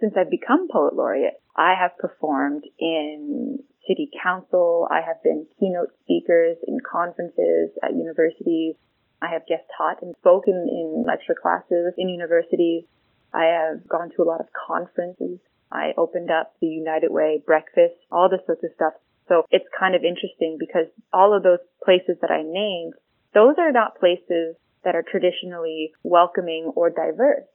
Since 0.00 0.14
I've 0.16 0.30
become 0.30 0.68
Poet 0.72 0.94
Laureate, 0.94 1.40
I 1.56 1.74
have 1.78 1.98
performed 1.98 2.64
in 2.78 3.58
city 3.86 4.10
council. 4.22 4.86
I 4.90 5.00
have 5.00 5.22
been 5.22 5.46
keynote 5.58 5.90
speakers 6.02 6.56
in 6.66 6.78
conferences 6.80 7.70
at 7.82 7.94
universities. 7.94 8.76
I 9.22 9.28
have 9.32 9.46
guest 9.46 9.64
taught 9.76 10.02
and 10.02 10.14
spoken 10.20 10.54
in 10.54 11.04
lecture 11.06 11.36
classes 11.40 11.94
in 11.98 12.08
universities. 12.08 12.84
I 13.32 13.44
have 13.44 13.86
gone 13.88 14.10
to 14.16 14.22
a 14.22 14.28
lot 14.28 14.40
of 14.40 14.46
conferences. 14.52 15.38
I 15.70 15.92
opened 15.96 16.30
up 16.30 16.54
the 16.60 16.66
United 16.66 17.12
Way 17.12 17.42
breakfast, 17.44 17.94
all 18.10 18.28
this 18.28 18.40
sorts 18.46 18.64
of 18.64 18.70
stuff. 18.74 18.94
So 19.28 19.44
it's 19.50 19.68
kind 19.78 19.94
of 19.94 20.02
interesting 20.02 20.56
because 20.58 20.86
all 21.12 21.36
of 21.36 21.42
those 21.42 21.60
places 21.84 22.16
that 22.20 22.30
I 22.30 22.42
named, 22.42 22.94
those 23.32 23.54
are 23.58 23.70
not 23.70 24.00
places 24.00 24.56
that 24.84 24.96
are 24.96 25.04
traditionally 25.08 25.92
welcoming 26.02 26.72
or 26.74 26.90
diverse. 26.90 27.46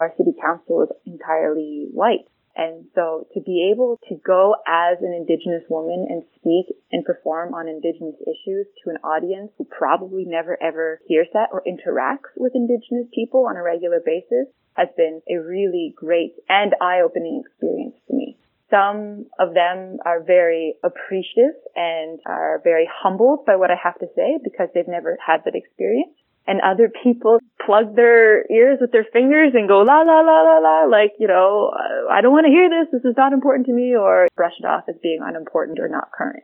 Our 0.00 0.14
city 0.16 0.32
council 0.40 0.84
is 0.84 0.88
entirely 1.04 1.88
white. 1.92 2.28
And 2.58 2.90
so 2.96 3.24
to 3.34 3.40
be 3.40 3.70
able 3.72 4.00
to 4.08 4.16
go 4.26 4.56
as 4.66 4.98
an 5.00 5.14
Indigenous 5.14 5.62
woman 5.70 6.10
and 6.10 6.24
speak 6.34 6.74
and 6.90 7.04
perform 7.04 7.54
on 7.54 7.68
Indigenous 7.68 8.18
issues 8.26 8.66
to 8.82 8.90
an 8.90 8.98
audience 9.06 9.52
who 9.56 9.64
probably 9.64 10.24
never 10.26 10.60
ever 10.60 10.98
hears 11.06 11.28
that 11.34 11.50
or 11.52 11.62
interacts 11.62 12.34
with 12.36 12.56
Indigenous 12.56 13.06
people 13.14 13.46
on 13.46 13.56
a 13.56 13.62
regular 13.62 14.02
basis 14.04 14.50
has 14.74 14.88
been 14.96 15.22
a 15.30 15.38
really 15.38 15.94
great 15.94 16.34
and 16.48 16.74
eye-opening 16.82 17.44
experience 17.46 17.94
for 18.08 18.14
me. 18.14 18.36
Some 18.70 19.26
of 19.38 19.54
them 19.54 19.98
are 20.04 20.20
very 20.20 20.74
appreciative 20.82 21.54
and 21.76 22.18
are 22.26 22.60
very 22.64 22.90
humbled 22.90 23.46
by 23.46 23.54
what 23.54 23.70
I 23.70 23.78
have 23.80 23.98
to 24.00 24.10
say 24.16 24.38
because 24.42 24.68
they've 24.74 24.86
never 24.88 25.16
had 25.24 25.44
that 25.44 25.54
experience 25.54 26.17
and 26.48 26.62
other 26.62 26.90
people 27.04 27.38
plug 27.64 27.94
their 27.94 28.50
ears 28.50 28.78
with 28.80 28.90
their 28.90 29.06
fingers 29.12 29.52
and 29.52 29.68
go 29.68 29.84
la 29.84 30.00
la 30.00 30.20
la 30.24 30.40
la 30.40 30.58
la 30.58 30.76
like 30.88 31.12
you 31.20 31.28
know 31.28 31.70
uh, 31.70 32.10
I 32.10 32.22
don't 32.22 32.32
want 32.32 32.46
to 32.46 32.50
hear 32.50 32.72
this 32.72 32.88
this 32.90 33.04
is 33.04 33.14
not 33.16 33.34
important 33.34 33.66
to 33.66 33.72
me 33.72 33.94
or 33.94 34.26
brush 34.34 34.56
it 34.58 34.64
off 34.64 34.88
as 34.88 34.96
being 35.02 35.20
unimportant 35.22 35.78
or 35.78 35.88
not 35.88 36.10
current. 36.10 36.42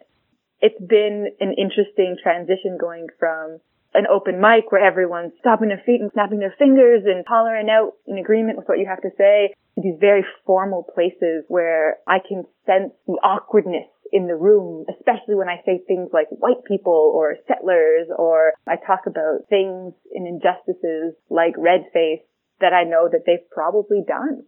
It's 0.60 0.80
been 0.80 1.32
an 1.40 1.54
interesting 1.56 2.16
transition 2.22 2.76
going 2.78 3.08
from 3.18 3.58
an 3.94 4.06
open 4.10 4.40
mic 4.40 4.70
where 4.70 4.84
everyone's 4.84 5.32
stopping 5.40 5.68
their 5.68 5.82
feet 5.86 6.00
and 6.00 6.10
snapping 6.12 6.38
their 6.38 6.54
fingers 6.58 7.02
and 7.06 7.24
hollering 7.26 7.70
out 7.70 7.92
in 8.06 8.18
agreement 8.18 8.58
with 8.58 8.68
what 8.68 8.78
you 8.78 8.86
have 8.86 9.00
to 9.02 9.10
say 9.16 9.54
to 9.76 9.80
these 9.82 9.96
very 10.00 10.24
formal 10.44 10.82
places 10.82 11.44
where 11.48 11.96
I 12.06 12.18
can 12.18 12.44
sense 12.66 12.92
the 13.06 13.18
awkwardness 13.22 13.88
in 14.14 14.28
the 14.28 14.36
room, 14.36 14.86
especially 14.88 15.34
when 15.34 15.48
I 15.48 15.60
say 15.66 15.82
things 15.88 16.10
like 16.12 16.28
white 16.30 16.62
people 16.64 17.12
or 17.12 17.34
settlers, 17.48 18.06
or 18.16 18.52
I 18.64 18.76
talk 18.76 19.00
about 19.08 19.50
things 19.50 19.92
and 20.14 20.28
injustices 20.28 21.14
like 21.28 21.54
red 21.58 21.86
face 21.92 22.22
that 22.60 22.72
I 22.72 22.84
know 22.84 23.08
that 23.10 23.24
they've 23.26 23.50
probably 23.50 24.04
done. 24.06 24.44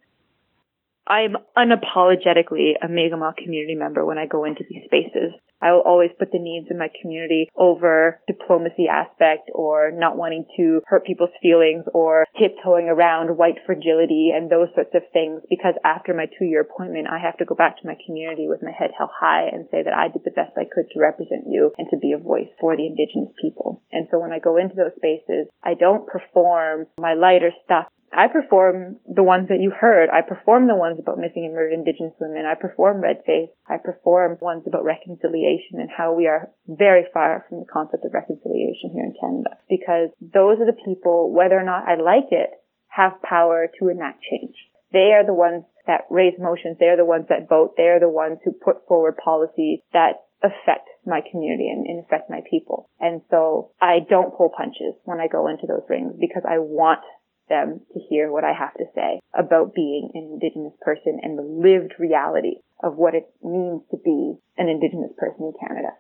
I'm 1.05 1.35
unapologetically 1.59 2.74
a 2.81 2.87
Mi'kmaq 2.87 3.38
community 3.38 3.74
member 3.74 4.07
when 4.07 4.18
I 4.18 4.26
go 4.26 4.44
into 4.44 4.62
these 4.70 4.85
spaces. 4.85 5.35
I 5.66 5.72
will 5.72 5.83
always 5.83 6.14
put 6.16 6.31
the 6.31 6.38
needs 6.38 6.70
of 6.70 6.79
my 6.79 6.87
community 7.02 7.50
over 7.57 8.22
diplomacy 8.29 8.87
aspect 8.87 9.50
or 9.52 9.90
not 9.90 10.16
wanting 10.16 10.46
to 10.57 10.81
hurt 10.87 11.05
people's 11.05 11.35
feelings 11.42 11.83
or 11.92 12.24
tiptoeing 12.38 12.87
around 12.87 13.37
white 13.37 13.59
fragility 13.66 14.31
and 14.31 14.46
those 14.46 14.68
sorts 14.76 14.94
of 14.94 15.02
things 15.12 15.42
because 15.50 15.74
after 15.83 16.14
my 16.14 16.26
two 16.38 16.44
year 16.44 16.61
appointment, 16.61 17.09
I 17.11 17.18
have 17.18 17.37
to 17.38 17.44
go 17.44 17.57
back 17.57 17.81
to 17.81 17.87
my 17.87 17.98
community 18.07 18.46
with 18.46 18.62
my 18.62 18.70
head 18.70 18.94
held 18.96 19.11
high 19.11 19.50
and 19.50 19.66
say 19.72 19.83
that 19.83 19.92
I 19.92 20.07
did 20.07 20.22
the 20.22 20.31
best 20.38 20.55
I 20.57 20.70
could 20.70 20.87
to 20.94 21.00
represent 21.00 21.50
you 21.50 21.72
and 21.79 21.88
to 21.90 21.98
be 21.98 22.12
a 22.12 22.22
voice 22.22 22.52
for 22.61 22.76
the 22.76 22.87
indigenous 22.87 23.35
people. 23.42 23.83
And 23.90 24.07
so 24.12 24.20
when 24.20 24.31
I 24.31 24.38
go 24.38 24.59
into 24.59 24.76
those 24.76 24.94
spaces, 24.94 25.50
I 25.64 25.74
don't 25.74 26.07
perform 26.07 26.87
my 26.96 27.14
lighter 27.14 27.50
stuff 27.64 27.90
I 28.12 28.29
perform 28.29 28.97
the 29.07 29.23
ones 29.23 29.49
that 29.49 29.61
you 29.61 29.71
heard. 29.71 30.09
I 30.11 30.23
perform 30.23 30.66
the 30.66 30.77
ones 30.77 30.99
about 30.99 31.19
missing 31.19 31.45
and 31.45 31.55
murdered 31.55 31.75
Indigenous 31.75 32.14
women. 32.21 32.47
I 32.47 32.55
perform 32.55 33.01
Red 33.01 33.23
Face. 33.27 33.51
I 33.69 33.77
perform 33.77 34.38
ones 34.40 34.64
about 34.66 34.85
reconciliation 34.85 35.81
and 35.81 35.90
how 35.90 36.14
we 36.14 36.27
are 36.27 36.51
very 36.66 37.05
far 37.12 37.45
from 37.49 37.61
the 37.61 37.71
concept 37.73 38.05
of 38.05 38.14
reconciliation 38.14 38.90
here 38.92 39.05
in 39.05 39.14
Canada. 39.21 39.59
Because 39.69 40.11
those 40.21 40.61
are 40.61 40.66
the 40.66 40.81
people, 40.85 41.33
whether 41.33 41.59
or 41.59 41.64
not 41.64 41.88
I 41.88 41.97
like 41.97 42.31
it, 42.31 42.51
have 42.88 43.23
power 43.23 43.69
to 43.79 43.88
enact 43.88 44.23
change. 44.23 44.57
They 44.92 45.12
are 45.12 45.27
the 45.27 45.35
ones 45.35 45.64
that 45.87 46.07
raise 46.11 46.38
motions. 46.38 46.79
They 46.79 46.87
are 46.87 46.97
the 46.97 47.05
ones 47.05 47.27
that 47.29 47.49
vote. 47.49 47.75
They 47.77 47.88
are 47.88 48.01
the 48.01 48.09
ones 48.09 48.38
who 48.45 48.53
put 48.53 48.87
forward 48.88 49.16
policies 49.23 49.81
that 49.92 50.25
affect 50.42 50.88
my 51.05 51.21
community 51.31 51.69
and, 51.69 51.87
and 51.87 52.05
affect 52.05 52.29
my 52.29 52.40
people. 52.51 52.90
And 53.01 53.23
so 53.31 53.73
I 53.81 54.01
don't 54.09 54.37
pull 54.37 54.51
punches 54.51 54.95
when 55.05 55.21
I 55.21 55.29
go 55.29 55.49
into 55.49 55.66
those 55.66 55.87
rings 55.88 56.14
because 56.21 56.42
I 56.49 56.59
want 56.59 57.01
them 57.48 57.80
to 57.92 58.00
hear 58.09 58.30
what 58.30 58.44
I 58.44 58.52
have 58.52 58.74
to 58.74 58.85
say 58.94 59.20
about 59.37 59.74
being 59.74 60.11
an 60.14 60.38
Indigenous 60.40 60.74
person 60.80 61.20
and 61.22 61.38
the 61.38 61.42
lived 61.42 61.94
reality 61.98 62.56
of 62.82 62.96
what 62.96 63.14
it 63.14 63.28
means 63.42 63.82
to 63.90 63.96
be 63.96 64.35
an 64.56 64.68
Indigenous 64.68 65.12
person 65.16 65.46
in 65.46 65.52
Canada. 65.61 65.90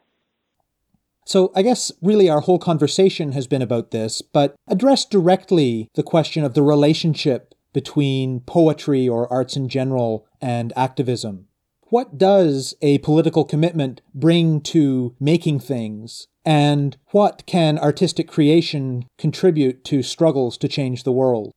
So, 1.24 1.50
I 1.56 1.62
guess 1.62 1.90
really 2.00 2.30
our 2.30 2.40
whole 2.40 2.60
conversation 2.60 3.32
has 3.32 3.48
been 3.48 3.62
about 3.62 3.90
this, 3.90 4.22
but 4.22 4.54
address 4.68 5.04
directly 5.04 5.88
the 5.94 6.04
question 6.04 6.44
of 6.44 6.54
the 6.54 6.62
relationship 6.62 7.52
between 7.72 8.40
poetry 8.40 9.08
or 9.08 9.30
arts 9.30 9.56
in 9.56 9.68
general 9.68 10.26
and 10.40 10.72
activism. 10.76 11.48
What 11.88 12.18
does 12.18 12.74
a 12.82 12.98
political 12.98 13.44
commitment 13.44 14.00
bring 14.12 14.60
to 14.62 15.14
making 15.20 15.60
things 15.60 16.26
and 16.44 16.96
what 17.12 17.46
can 17.46 17.78
artistic 17.78 18.26
creation 18.26 19.06
contribute 19.18 19.84
to 19.84 20.02
struggles 20.02 20.58
to 20.58 20.68
change 20.68 21.04
the 21.04 21.12
world? 21.12 21.52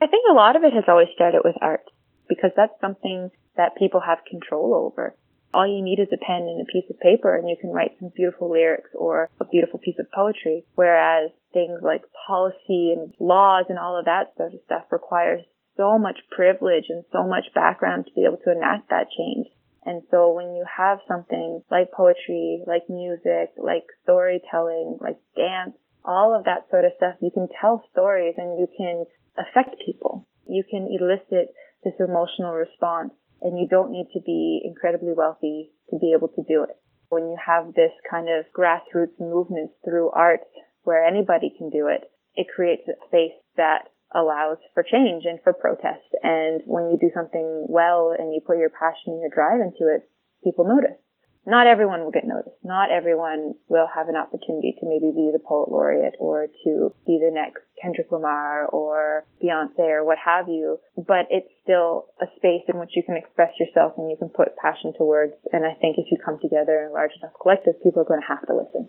I 0.00 0.06
think 0.06 0.24
a 0.30 0.34
lot 0.34 0.56
of 0.56 0.64
it 0.64 0.72
has 0.72 0.84
always 0.88 1.08
started 1.14 1.42
with 1.44 1.56
art 1.60 1.84
because 2.26 2.52
that's 2.56 2.80
something 2.80 3.30
that 3.58 3.76
people 3.76 4.00
have 4.00 4.18
control 4.28 4.74
over. 4.74 5.14
All 5.52 5.66
you 5.66 5.82
need 5.82 6.00
is 6.00 6.08
a 6.10 6.24
pen 6.24 6.48
and 6.48 6.62
a 6.62 6.72
piece 6.72 6.88
of 6.88 6.98
paper 7.00 7.36
and 7.36 7.46
you 7.46 7.56
can 7.60 7.70
write 7.70 7.92
some 8.00 8.12
beautiful 8.16 8.50
lyrics 8.50 8.90
or 8.94 9.28
a 9.40 9.44
beautiful 9.44 9.78
piece 9.78 9.98
of 9.98 10.10
poetry. 10.10 10.64
Whereas 10.74 11.30
things 11.52 11.80
like 11.82 12.02
policy 12.26 12.94
and 12.96 13.12
laws 13.20 13.66
and 13.68 13.78
all 13.78 13.98
of 13.98 14.06
that 14.06 14.32
sort 14.38 14.54
of 14.54 14.60
stuff 14.64 14.84
requires 14.90 15.42
so 15.76 15.98
much 15.98 16.18
privilege 16.30 16.86
and 16.88 17.04
so 17.12 17.26
much 17.26 17.44
background 17.54 18.06
to 18.06 18.12
be 18.14 18.24
able 18.24 18.38
to 18.44 18.52
enact 18.52 18.90
that 18.90 19.06
change. 19.16 19.46
And 19.84 20.02
so 20.10 20.32
when 20.32 20.54
you 20.54 20.64
have 20.64 20.98
something 21.06 21.62
like 21.70 21.92
poetry, 21.92 22.62
like 22.66 22.88
music, 22.88 23.52
like 23.58 23.84
storytelling, 24.02 24.98
like 25.00 25.18
dance, 25.36 25.76
all 26.04 26.34
of 26.36 26.44
that 26.44 26.68
sort 26.70 26.84
of 26.84 26.92
stuff, 26.96 27.16
you 27.20 27.30
can 27.30 27.48
tell 27.60 27.84
stories 27.92 28.34
and 28.38 28.58
you 28.58 28.68
can 28.76 29.04
affect 29.36 29.76
people. 29.84 30.26
You 30.46 30.64
can 30.68 30.88
elicit 30.88 31.52
this 31.82 31.94
emotional 31.98 32.52
response 32.52 33.12
and 33.42 33.58
you 33.58 33.68
don't 33.68 33.92
need 33.92 34.08
to 34.14 34.20
be 34.24 34.62
incredibly 34.64 35.12
wealthy 35.12 35.70
to 35.90 35.98
be 35.98 36.14
able 36.16 36.28
to 36.28 36.42
do 36.48 36.62
it. 36.64 36.76
When 37.08 37.24
you 37.28 37.36
have 37.44 37.74
this 37.74 37.92
kind 38.10 38.28
of 38.28 38.46
grassroots 38.56 39.20
movement 39.20 39.70
through 39.84 40.10
art 40.10 40.40
where 40.84 41.04
anybody 41.04 41.52
can 41.56 41.68
do 41.68 41.88
it, 41.88 42.10
it 42.34 42.46
creates 42.54 42.88
a 42.88 42.96
space 43.06 43.36
that 43.56 43.88
allows 44.14 44.58
for 44.72 44.82
change 44.82 45.24
and 45.24 45.38
for 45.42 45.52
protest. 45.52 46.06
And 46.22 46.62
when 46.66 46.90
you 46.90 46.98
do 47.00 47.10
something 47.14 47.66
well 47.68 48.14
and 48.16 48.32
you 48.32 48.40
put 48.40 48.58
your 48.58 48.70
passion 48.70 49.12
and 49.12 49.20
your 49.20 49.30
drive 49.30 49.60
into 49.60 49.92
it, 49.92 50.08
people 50.42 50.64
notice. 50.64 50.98
Not 51.46 51.66
everyone 51.66 52.00
will 52.00 52.10
get 52.10 52.24
noticed. 52.24 52.56
Not 52.64 52.90
everyone 52.90 53.54
will 53.68 53.86
have 53.94 54.08
an 54.08 54.16
opportunity 54.16 54.76
to 54.80 54.88
maybe 54.88 55.12
be 55.12 55.28
the 55.30 55.44
poet 55.44 55.68
laureate 55.68 56.16
or 56.18 56.46
to 56.64 56.94
be 57.06 57.20
the 57.20 57.30
next 57.30 57.60
Kendrick 57.80 58.10
Lamar 58.10 58.64
or 58.66 59.26
Beyonce 59.42 60.00
or 60.00 60.04
what 60.04 60.16
have 60.24 60.48
you. 60.48 60.80
But 60.96 61.28
it's 61.28 61.52
still 61.62 62.06
a 62.20 62.26
space 62.36 62.64
in 62.68 62.78
which 62.80 62.96
you 62.96 63.02
can 63.02 63.16
express 63.16 63.52
yourself 63.60 63.92
and 63.98 64.10
you 64.10 64.16
can 64.16 64.30
put 64.30 64.56
passion 64.56 64.94
to 64.96 65.04
words. 65.04 65.34
And 65.52 65.66
I 65.66 65.74
think 65.74 65.98
if 65.98 66.10
you 66.10 66.16
come 66.16 66.38
together 66.40 66.80
in 66.80 66.90
a 66.90 66.94
large 66.94 67.12
enough 67.20 67.36
collective, 67.40 67.82
people 67.82 68.00
are 68.00 68.08
going 68.08 68.22
to 68.22 68.32
have 68.32 68.46
to 68.46 68.56
listen. 68.56 68.88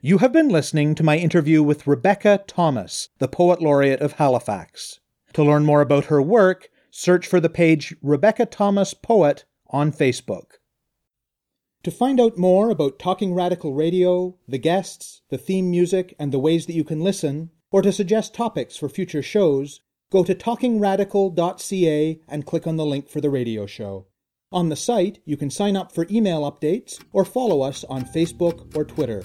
You 0.00 0.18
have 0.18 0.30
been 0.30 0.48
listening 0.48 0.94
to 0.94 1.02
my 1.02 1.16
interview 1.16 1.60
with 1.60 1.88
Rebecca 1.88 2.44
Thomas, 2.46 3.08
the 3.18 3.26
Poet 3.26 3.60
Laureate 3.60 4.00
of 4.00 4.12
Halifax. 4.12 5.00
To 5.32 5.42
learn 5.42 5.64
more 5.64 5.80
about 5.80 6.04
her 6.04 6.22
work, 6.22 6.70
search 6.92 7.26
for 7.26 7.40
the 7.40 7.48
page 7.48 7.96
Rebecca 8.00 8.46
Thomas 8.46 8.94
Poet 8.94 9.44
on 9.70 9.90
Facebook. 9.90 10.60
To 11.82 11.90
find 11.90 12.20
out 12.20 12.38
more 12.38 12.70
about 12.70 13.00
Talking 13.00 13.34
Radical 13.34 13.74
Radio, 13.74 14.36
the 14.46 14.56
guests, 14.58 15.22
the 15.30 15.38
theme 15.38 15.68
music, 15.68 16.14
and 16.16 16.30
the 16.30 16.38
ways 16.38 16.66
that 16.66 16.76
you 16.76 16.84
can 16.84 17.00
listen, 17.00 17.50
or 17.72 17.82
to 17.82 17.90
suggest 17.90 18.32
topics 18.32 18.76
for 18.76 18.88
future 18.88 19.22
shows, 19.22 19.80
go 20.12 20.22
to 20.22 20.32
talkingradical.ca 20.32 22.20
and 22.28 22.46
click 22.46 22.68
on 22.68 22.76
the 22.76 22.86
link 22.86 23.08
for 23.08 23.20
the 23.20 23.30
radio 23.30 23.66
show. 23.66 24.06
On 24.52 24.68
the 24.68 24.76
site, 24.76 25.18
you 25.24 25.36
can 25.36 25.50
sign 25.50 25.76
up 25.76 25.90
for 25.90 26.06
email 26.08 26.48
updates 26.48 27.02
or 27.12 27.24
follow 27.24 27.62
us 27.62 27.82
on 27.82 28.04
Facebook 28.04 28.76
or 28.76 28.84
Twitter. 28.84 29.24